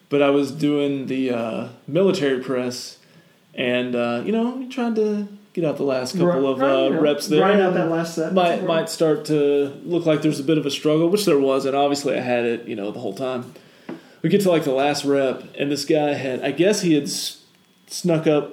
[0.09, 2.99] But I was doing the uh, military press,
[3.55, 6.89] and uh, you know, trying to get out the last couple of Right, uh, you
[6.91, 7.39] know, reps there.
[7.39, 8.31] Grind out that last set.
[8.33, 11.65] Might might start to look like there's a bit of a struggle, which there was,
[11.65, 13.55] and obviously I had it, you know, the whole time.
[14.21, 17.03] We get to like the last rep, and this guy had, I guess he had
[17.05, 17.41] s-
[17.87, 18.51] snuck up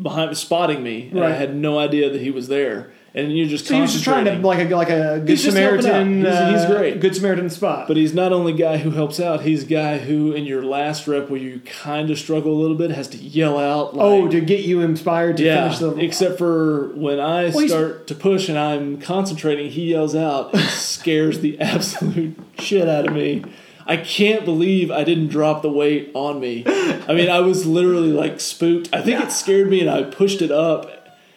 [0.00, 2.92] behind, spotting me, and I had no idea that he was there.
[3.14, 5.44] And you're just So he was just trying to like a like a good He's
[5.44, 6.20] Samaritan.
[6.20, 7.00] He's- he's uh, great.
[7.00, 7.88] Good Samaritan spot.
[7.88, 11.30] But he's not only guy who helps out; he's guy who, in your last rep,
[11.30, 13.96] where you kind of struggle a little bit, has to yell out.
[13.96, 15.96] Like, oh, to get you inspired to yeah, finish the.
[16.04, 20.62] except for when I Well, start to push and I'm concentrating, he yells out and
[20.68, 23.44] scares the absolute shit out of me.
[23.86, 26.64] I can't believe I didn't drop the weight on me.
[26.66, 28.88] I mean, I was literally like spooked.
[28.92, 29.26] I think Yeah.
[29.26, 30.90] it scared me and I pushed it up.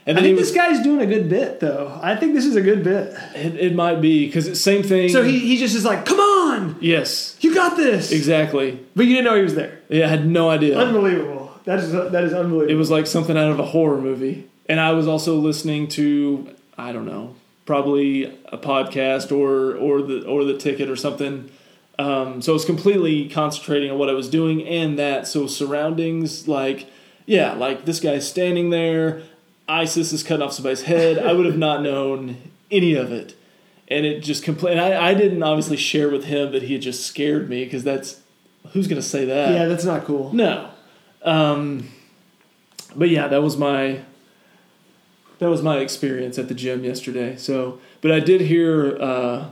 [0.07, 1.99] And I think was, this guy's doing a good bit, though.
[2.01, 3.13] I think this is a good bit.
[3.35, 5.09] it, it might be because it's same thing.
[5.09, 8.79] So he, he just is like, "Come on, yes, you got this." exactly.
[8.95, 9.77] But you didn't know he was there.
[9.89, 10.79] Yeah, I had no idea.
[10.79, 11.51] Unbelievable.
[11.65, 12.71] That is that is unbelievable.
[12.71, 14.47] It was like something out of a horror movie.
[14.67, 17.35] And I was also listening to I don't know,
[17.67, 21.51] probably a podcast or or the or the ticket or something.
[21.99, 25.27] Um, so I was completely concentrating on what I was doing and that.
[25.27, 26.87] So surroundings like
[27.25, 29.21] yeah, like this guy's standing there,
[29.67, 31.19] ISIS is cutting off somebody's head.
[31.19, 32.37] I would have not known
[32.71, 33.35] any of it.
[33.87, 34.79] And it just complained.
[34.79, 38.21] I, I didn't obviously share with him that he had just scared me because that's
[38.71, 39.53] who's gonna say that?
[39.53, 40.33] yeah, that's not cool.
[40.33, 40.71] No.
[41.21, 41.89] Um,
[42.95, 44.01] but yeah, that was my
[45.39, 47.35] that was my experience at the gym yesterday.
[47.35, 49.49] So, but I did hear uh,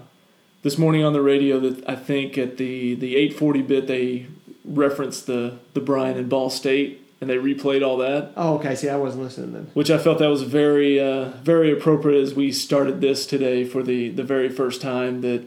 [0.68, 4.26] this morning on the radio that I think at the the 840 bit they
[4.66, 8.76] referenced the the Brian and Ball State and they replayed all that, Oh, okay.
[8.76, 9.72] See, I wasn't listening then.
[9.74, 13.82] which I felt that was very uh, very appropriate as we started this today for
[13.82, 15.46] the the very first time that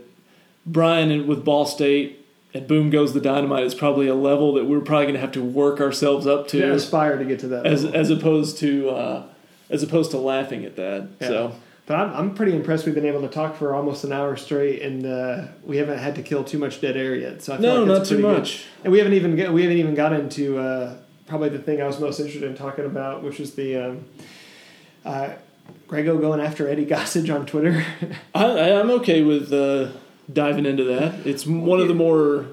[0.64, 2.16] Brian and- with Ball State.
[2.54, 5.30] And boom goes the dynamite is probably a level that we're probably going to have
[5.32, 7.64] to work ourselves up to To aspire to get to that.
[7.64, 9.22] as as opposed to uh,
[9.68, 11.08] as opposed to laughing at that.
[11.20, 11.28] Yeah.
[11.28, 11.52] So
[11.86, 14.82] But I'm, I'm pretty impressed we've been able to talk for almost an hour straight,
[14.82, 17.42] and uh, we haven't had to kill too much dead air yet.
[17.42, 18.38] So I feel no, like not too pretty good.
[18.38, 18.64] much.
[18.84, 21.86] And we haven't even get, we haven't even got into uh, probably the thing I
[21.86, 24.04] was most interested in talking about, which is the um,
[25.04, 25.30] uh,
[25.88, 27.84] Grego going after Eddie Gossage on Twitter.
[28.34, 29.90] I, I, I'm okay with uh,
[30.32, 31.26] diving into that.
[31.26, 32.46] It's one of the more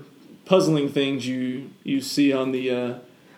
[0.46, 2.94] puzzling things you you see on the uh,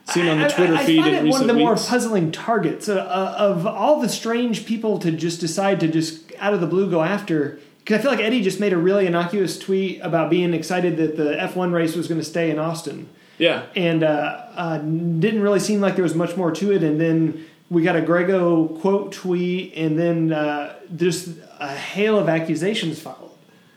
[0.10, 2.32] seen on the I- Twitter I, I feed find it one of the more puzzling
[2.32, 6.62] targets uh, uh, of all the strange people to just decide to just out of
[6.62, 7.60] the blue go after.
[7.80, 11.18] Because I feel like Eddie just made a really innocuous tweet about being excited that
[11.18, 13.10] the F1 race was going to stay in Austin.
[13.39, 16.84] yeah, and uh, uh, didn't really seem like there was much more to it.
[16.84, 21.30] And then we got a Grego quote tweet, and then uh, just
[21.60, 23.32] a hail of accusations followed.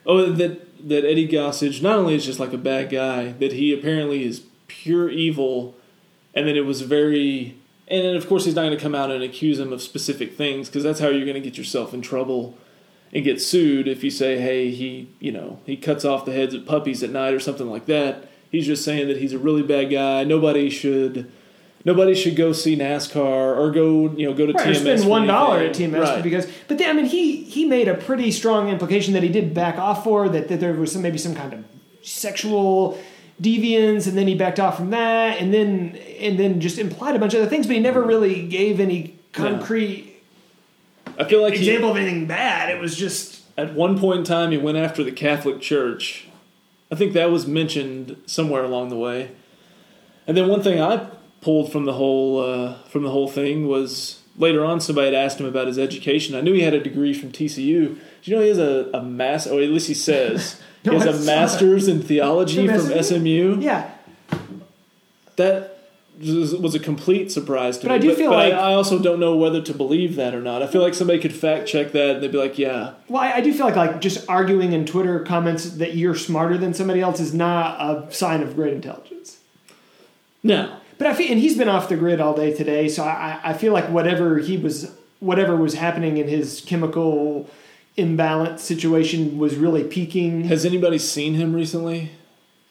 [0.04, 3.72] oh that that Eddie Gossage not only is just like a bad guy, that he
[3.72, 5.74] apparently is pure evil,
[6.34, 7.56] and then it was very.
[7.88, 10.34] And then of course he's not going to come out and accuse him of specific
[10.36, 12.56] things because that's how you're going to get yourself in trouble
[13.12, 16.54] and get sued if you say, hey, he, you know, he cuts off the heads
[16.54, 18.30] of puppies at night or something like that.
[18.50, 20.24] He's just saying that he's a really bad guy.
[20.24, 21.30] Nobody should,
[21.84, 23.16] nobody should go see NASCAR
[23.58, 24.76] or go, you know, go to Right, or TMS.
[24.80, 25.74] spend one dollar at.
[25.74, 26.22] TMS Right.
[26.22, 29.52] because, but then, I mean, he he made a pretty strong implication that he did
[29.52, 31.64] back off for that that there was some, maybe some kind of
[32.02, 32.98] sexual
[33.42, 37.18] deviance, and then he backed off from that, and then and then just implied a
[37.18, 40.12] bunch of other things, but he never really gave any concrete
[41.18, 42.70] I feel like he, example of anything bad.
[42.70, 46.28] It was just at one point in time he went after the Catholic Church.
[46.90, 49.32] I think that was mentioned somewhere along the way.
[50.26, 51.08] And then one thing I
[51.40, 55.40] pulled from the whole uh, from the whole thing was later on somebody had asked
[55.40, 56.34] him about his education.
[56.34, 57.98] I knew he had a degree from TCU.
[58.22, 60.98] Do you know he has a, a mass or at least he says No, he
[60.98, 61.26] has a that.
[61.26, 63.58] master's in theology From SMU?
[63.60, 63.90] yeah.
[65.36, 65.68] That
[66.20, 67.96] was a complete surprise to But me.
[67.96, 70.40] I do feel but like- I, I also don't know whether to believe that or
[70.42, 70.62] not.
[70.62, 73.32] I feel like somebody could fact check that and they'd be like, "Yeah, Well, I,
[73.34, 77.00] I do feel like like just arguing in Twitter comments that you're smarter than somebody
[77.00, 79.38] else is not a sign of great intelligence.
[80.42, 83.40] no." but I feel, and he's been off the grid all day today, so I,
[83.42, 87.50] I feel like whatever he was, whatever was happening in his chemical
[87.96, 90.44] imbalance situation was really peaking.
[90.44, 92.10] Has anybody seen him recently?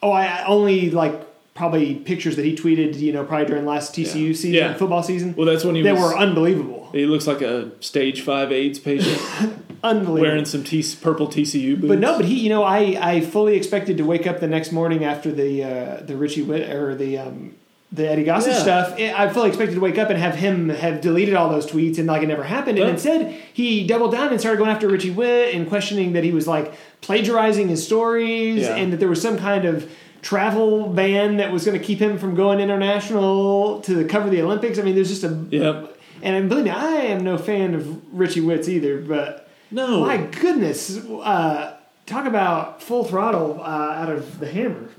[0.01, 3.93] Oh, I I only like probably pictures that he tweeted, you know, probably during last
[3.93, 4.34] TCU Yeah.
[4.34, 4.74] season, Yeah.
[4.76, 5.36] football season.
[5.38, 6.01] Well, that's when he They was.
[6.01, 9.19] were unbelievable, he looks like a stage five AIDS patient
[9.84, 10.22] unbelievable.
[10.22, 11.88] wearing some T- purple TCU boots.
[11.89, 14.72] But no, but he, you know, I, I fully expected to wake up the next
[14.72, 17.53] morning after the uh, the Richie Whitt or the um,
[17.94, 18.60] the Eddie Gossage Yeah.
[18.60, 18.94] stuff.
[19.00, 22.08] I fully expected to wake up and have him have deleted all those tweets and
[22.08, 22.80] like it never happened.
[22.80, 26.32] And instead, he doubled down and started going after Richie Whitt and questioning that he
[26.32, 28.76] was like plagiarizing his stories Yeah.
[28.78, 29.89] and that there was some kind of
[30.22, 34.78] travel ban that was going to keep him from going international to cover the Olympics.
[34.80, 35.98] I mean, there's just a Yep.
[36.22, 39.50] and believe me, I am no fan of Richie Whitt's either, but.
[39.72, 40.02] no.
[40.02, 41.74] My goodness, uh,
[42.06, 44.89] talk about full throttle uh, out of the hammer.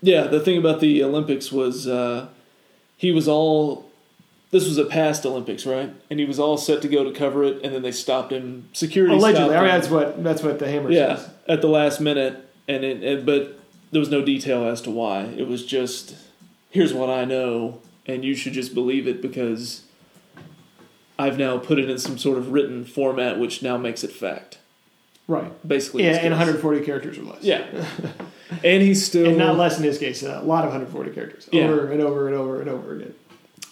[0.00, 2.28] Yeah, the thing about the Olympics was uh,
[2.96, 3.86] he was all.
[4.50, 5.92] This was a past Olympics, right?
[6.08, 8.68] And he was all set to go to cover it, and then they stopped him.
[8.72, 11.30] Security Allegedly, I mean, that's what that's what the hammer yeah, says.
[11.46, 13.58] at the last minute, and it, but
[13.90, 15.22] there was no detail as to why.
[15.24, 16.14] It was just,
[16.70, 19.82] here's what I know, and you should just believe it because
[21.18, 24.58] I've now put it in some sort of written format, which now makes it fact.
[25.26, 25.52] Right.
[25.66, 27.42] Basically, Yeah, and 140 characters or less.
[27.42, 27.66] Yeah,
[28.64, 31.48] and he's still And not less in his case, a lot of 140 characters.
[31.52, 31.64] Yeah.
[31.64, 33.14] Over and over and over and over again.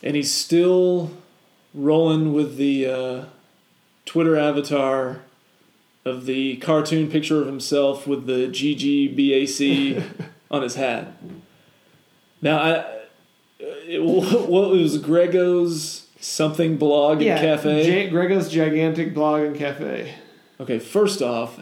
[0.03, 1.11] and he's still
[1.75, 3.25] rolling with the uh,
[4.05, 5.21] Twitter avatar
[6.05, 10.03] of the cartoon picture of himself with the GGBAC
[10.51, 11.13] on his hat.
[12.43, 12.85] Now, I
[13.59, 14.03] it,
[14.49, 17.85] what was Grego's something blog and cafe.
[17.85, 20.15] J- Grego's gigantic blog and cafe.
[20.61, 21.61] okay, first off,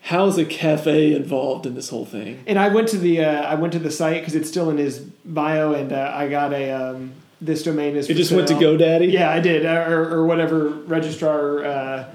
[0.00, 2.42] how is a cafe involved in this whole thing?
[2.46, 4.78] And I went to the uh, I went to the site because it's still in
[4.78, 8.08] his bio, and uh, I got a um, this domain is.
[8.08, 8.54] It just went to.
[8.54, 9.12] GoDaddy.
[9.12, 12.14] Yeah, I did, or, or whatever registrar uh,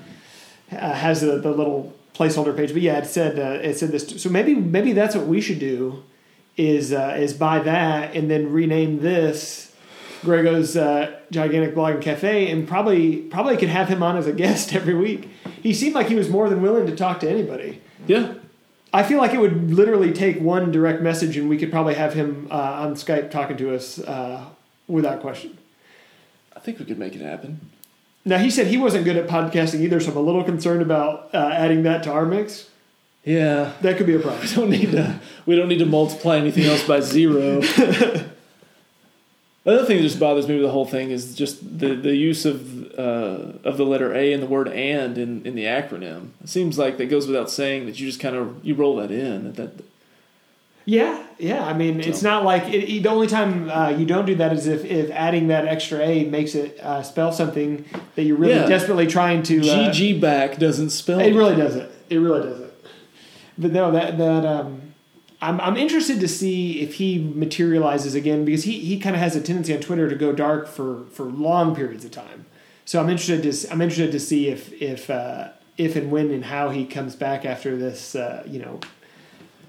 [0.71, 2.73] uh, has the, the little placeholder page.
[2.73, 4.21] But yeah, it said uh, it said this.
[4.21, 6.03] So maybe maybe that's what we should do
[6.57, 9.72] is uh, is buy that and then rename this
[10.23, 14.33] Grego's uh, gigantic blog and cafe, and probably probably could have him on as a
[14.33, 15.29] guest every week.
[15.61, 17.81] He seemed like he was more than willing to talk to anybody.
[18.07, 18.33] yeah.
[18.95, 22.13] I feel like it would literally take one direct message, and we could probably have
[22.13, 24.45] him uh, on Skype talking to us uh,
[24.87, 25.57] without question.
[26.55, 27.71] I think we could make it happen.
[28.23, 31.33] Now he said he wasn't good at podcasting either, so I'm a little concerned about
[31.33, 32.69] uh, adding that to our mix.
[33.25, 34.41] Yeah, That could be a problem.
[34.47, 35.19] We don't need to.
[35.47, 37.61] We don't need to multiply anything else by zero.
[39.63, 42.15] The other thing that just bothers me with the whole thing is just the, the
[42.15, 46.29] use of uh, of the letter A and the word "and" in, in the acronym.
[46.43, 49.09] It seems like that goes without saying that you just kind of you roll that
[49.09, 49.53] in.
[49.53, 49.85] That, that
[50.85, 51.65] Yeah, yeah.
[51.65, 54.51] I mean, it's not like it, it- the only time uh, you don't do that
[54.51, 57.85] is if, if adding that extra A makes it uh, spell something
[58.15, 58.67] that you're really Yeah.
[58.67, 59.59] desperately trying to.
[59.61, 61.19] Uh, GG back doesn't spell.
[61.21, 61.89] It really doesn't.
[62.09, 62.71] It really doesn't.
[63.57, 64.92] But no, that that um,
[65.43, 69.35] I'm I'm interested to see if he materializes again because he, he kind of has
[69.35, 72.45] a tendency on Twitter to go dark for, for long periods of time.
[72.85, 76.45] So I'm interested to I'm interested to see if if uh, if and when and
[76.45, 78.79] how he comes back after this uh, you know.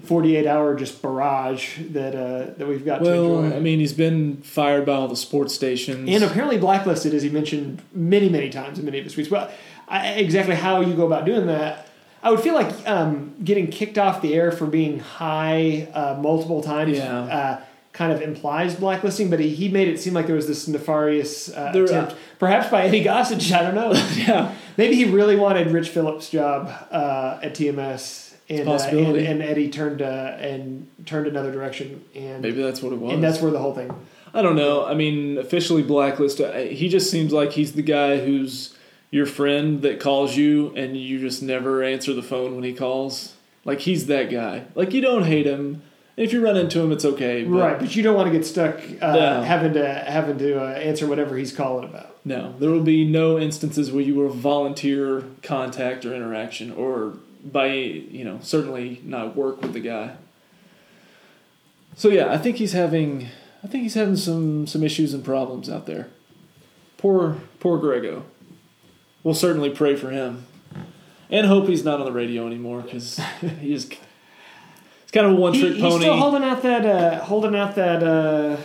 [0.05, 3.55] 48 hour just barrage that uh, that we've got to Well.
[3.55, 6.11] I mean, he's been fired by all the sports stations.
[6.11, 9.31] and apparently blacklisted, as he mentioned many, many times in many of his tweets.
[9.31, 9.51] Well,
[9.89, 11.89] I, exactly how you go about doing that,
[12.25, 16.63] I would feel like um, getting kicked off the air for being high uh, multiple
[16.63, 17.19] times Yeah.
[17.21, 17.61] uh,
[17.93, 19.29] kind of implies blacklisting.
[19.31, 22.69] But he, he made it seem like there was this nefarious uh, There- attempt, perhaps
[22.71, 23.53] by Eddie Gossage.
[23.53, 23.93] I don't know.
[24.17, 28.23] yeah, Maybe he really wanted Rich Phillips' job uh, at TMS.
[28.49, 32.93] And, uh, and and Eddie turned uh, and turned another direction, and maybe that's what
[32.93, 33.15] it was.
[33.15, 33.91] and that's where the whole thing
[34.35, 34.85] I don't know.
[34.85, 36.73] I mean, officially blacklisted.
[36.73, 38.75] He just seems like he's the guy who's
[39.15, 43.35] your friend that calls you and you just never answer the phone when he calls.
[43.65, 44.65] Like he's that guy.
[44.75, 45.83] Like you don't hate him.
[46.17, 47.45] If you run into him, it's okay.
[47.45, 49.43] But right, but you don't want to get stuck uh, No.
[49.43, 52.17] having to having to uh, answer whatever he's calling about.
[52.25, 57.67] No, there will be no instances where you will volunteer contact or interaction, or by
[57.67, 60.17] you know certainly not work with the guy.
[61.97, 63.29] So yeah, I think he's having
[63.63, 66.09] I think he's having some some issues and problems out there.
[66.97, 68.25] Poor poor Grego.
[69.25, 70.47] We'll certainly pray for him,
[71.31, 73.19] and hope he's not on the radio anymore because
[73.61, 73.85] he is.
[73.91, 76.01] It's kind of a one He- trick he's pony.
[76.05, 78.57] still holding out that uh, holding out that uh,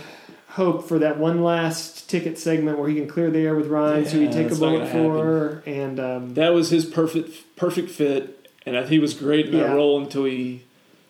[0.49, 4.05] hope for that one last ticket segment where he can clear the air with Ryan,
[4.05, 8.51] so he Yeah, take a bullet for, and um, That was his perfect perfect fit,
[8.65, 9.73] and he was great in that Yeah.
[9.73, 10.63] role until he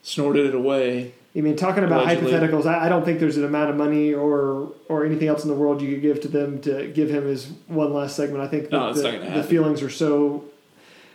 [0.03, 1.15] snorted it away.
[1.35, 2.31] I mean, talking about Allegedly.
[2.31, 5.49] hypotheticals, I, I don't think there's an amount of money or or anything else in
[5.49, 8.43] the world you could give to them to give him his one last segment.
[8.43, 9.01] I think No, the,
[9.35, 10.45] the feelings are so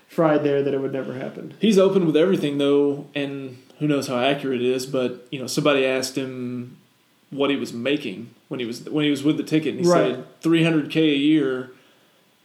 [0.09, 1.55] fried there that it would never happen.
[1.59, 4.87] He's open with everything though, and who knows how accurate it is.
[4.87, 6.77] But you know, somebody asked him
[7.31, 9.91] what he was making when he was when he was with the ticket, and he
[9.91, 10.15] Right.
[10.15, 11.73] said 300k a year,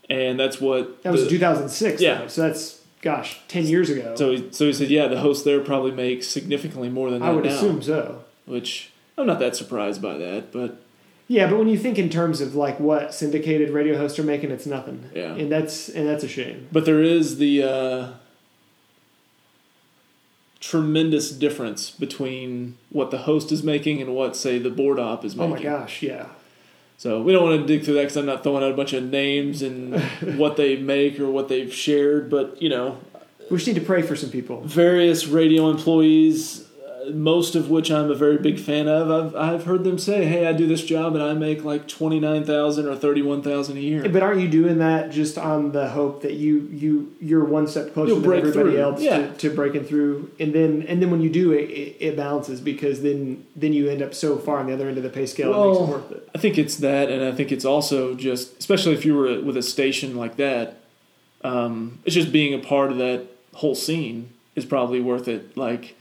[0.10, 2.02] and that's what That was the- 2006.
[2.02, 2.22] Yeah.
[2.22, 4.16] though, so that's gosh, ten years ago.
[4.16, 7.30] So he, so he said, yeah, the host there probably makes significantly more than that
[7.30, 8.24] I would now, assume so.
[8.46, 10.82] which I'm not that surprised by that, but
[11.28, 14.52] Yeah, but when you think in terms of like what syndicated radio hosts are making,
[14.52, 15.10] it's nothing.
[15.14, 15.36] Yeah.
[15.36, 16.68] and that's and that's a shame.
[16.72, 18.08] but there is the uh,
[20.60, 25.36] tremendous difference between what the host is making and what say the board op is
[25.36, 25.52] making.
[25.52, 26.28] Oh my gosh, yeah.
[27.00, 28.92] So we don't want to dig through that because I'm not throwing out a bunch
[28.92, 29.98] of names and
[30.38, 32.98] what they make or what they've shared, but you know,
[33.50, 34.60] We just need to pray for some people.
[34.66, 36.68] various radio employees,
[37.14, 39.10] most of which I'm a very big fan of.
[39.12, 42.20] I've I've heard them say, "Hey, I do this job and I make like twenty
[42.20, 45.72] nine thousand or thirty one thousand a year." But aren't you doing that just on
[45.72, 48.80] the hope that you you you're one step closer You'll than everybody through.
[48.82, 49.28] else Yeah.
[49.28, 52.62] to, to breaking through, and then and then when you do it, it, it balances
[52.62, 55.26] because then then you end up so far on the other end of the pay
[55.26, 56.30] scale, it makes Well, it worth it.
[56.34, 59.58] I think it's that, and I think it's also just, especially if you were with
[59.58, 60.78] a station like that,
[61.44, 65.56] um, it's just being a part of that whole scene is probably worth it.
[65.58, 65.96] Like,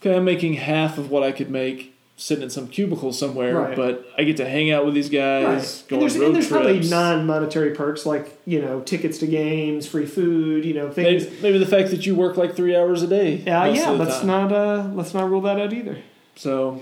[0.00, 3.76] okay, I'm making half of what I could make sitting in some cubicle somewhere, Right.
[3.76, 5.88] but I get to hang out with these guys, Right.
[5.88, 9.86] go And there's, road and there's probably non-monetary perks like you know tickets to games,
[9.86, 11.24] free food, you know things.
[11.26, 13.42] maybe, maybe the fact that you work like three hours a day.
[13.46, 13.90] Yeah, yeah.
[13.90, 14.26] Let's time.
[14.28, 15.98] not uh, let's not rule that out either.
[16.36, 16.80] So,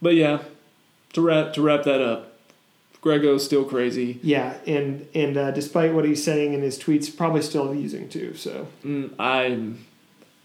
[0.00, 0.38] but yeah,
[1.12, 2.32] to wrap to wrap that up,
[3.02, 4.20] Grego's still crazy.
[4.22, 8.34] Yeah, and and uh, despite what he's saying in his tweets, probably still using too.
[8.34, 9.84] So Mm, I'm,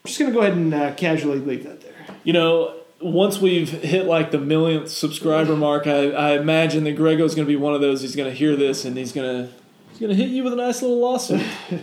[0.03, 1.93] I'm just gonna go ahead and uh, casually leave that there.
[2.23, 7.35] you know, once we've hit like the millionth subscriber mark, I, I imagine that Grego's
[7.35, 8.01] going to be one of those.
[8.01, 9.53] He's going to hear this and he's going to
[9.89, 11.45] he's going to hit you with a nice little lawsuit.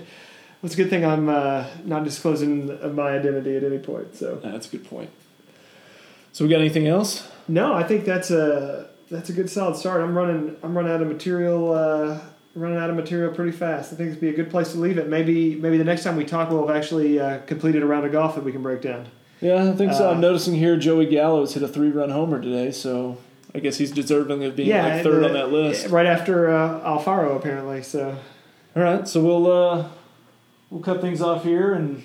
[0.63, 4.15] Well, it's a good thing I'm uh, not disclosing my identity at any point.
[4.15, 5.09] So That's a good point.
[6.33, 7.27] So we got anything else?
[7.49, 10.03] no, I think that's a that's a good solid start.
[10.03, 11.73] I'm running I'm running out of material.
[11.73, 12.21] Uh,
[12.55, 13.93] running out of material pretty fast.
[13.93, 15.09] I think it'd be a good place to leave it.
[15.09, 18.13] Maybe maybe the next time we talk, we'll have actually uh, completed a round of
[18.13, 19.07] golf that we can break down.
[19.41, 20.09] Yeah, I think so.
[20.09, 23.17] Uh, I'm noticing here Joey Gallo's hit a three run homer today, so
[23.55, 25.89] I guess he's deserving of being like third the- on that list.
[25.89, 27.83] right after uh, Alfaro apparently.
[27.83, 28.17] So
[28.77, 29.89] All right, so we'll uh,
[30.71, 32.03] we'll cut things off here, and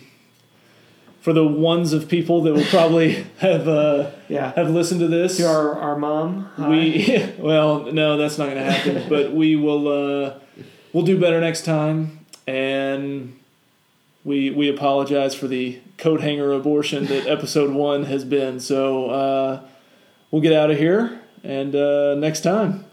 [1.25, 5.37] for the ones of people that will probably have uh, yeah, have listened to this,
[5.37, 6.51] to our our mom.
[6.55, 6.69] hi.
[6.69, 9.05] we well, no, that's not going to happen.
[9.09, 10.39] but we will uh,
[10.93, 13.35] we'll do better next time, and
[14.23, 18.59] we we apologize for the coat hanger abortion that episode one has been.
[18.59, 19.61] So uh,
[20.29, 22.84] we'll get out of here, and uh, next time.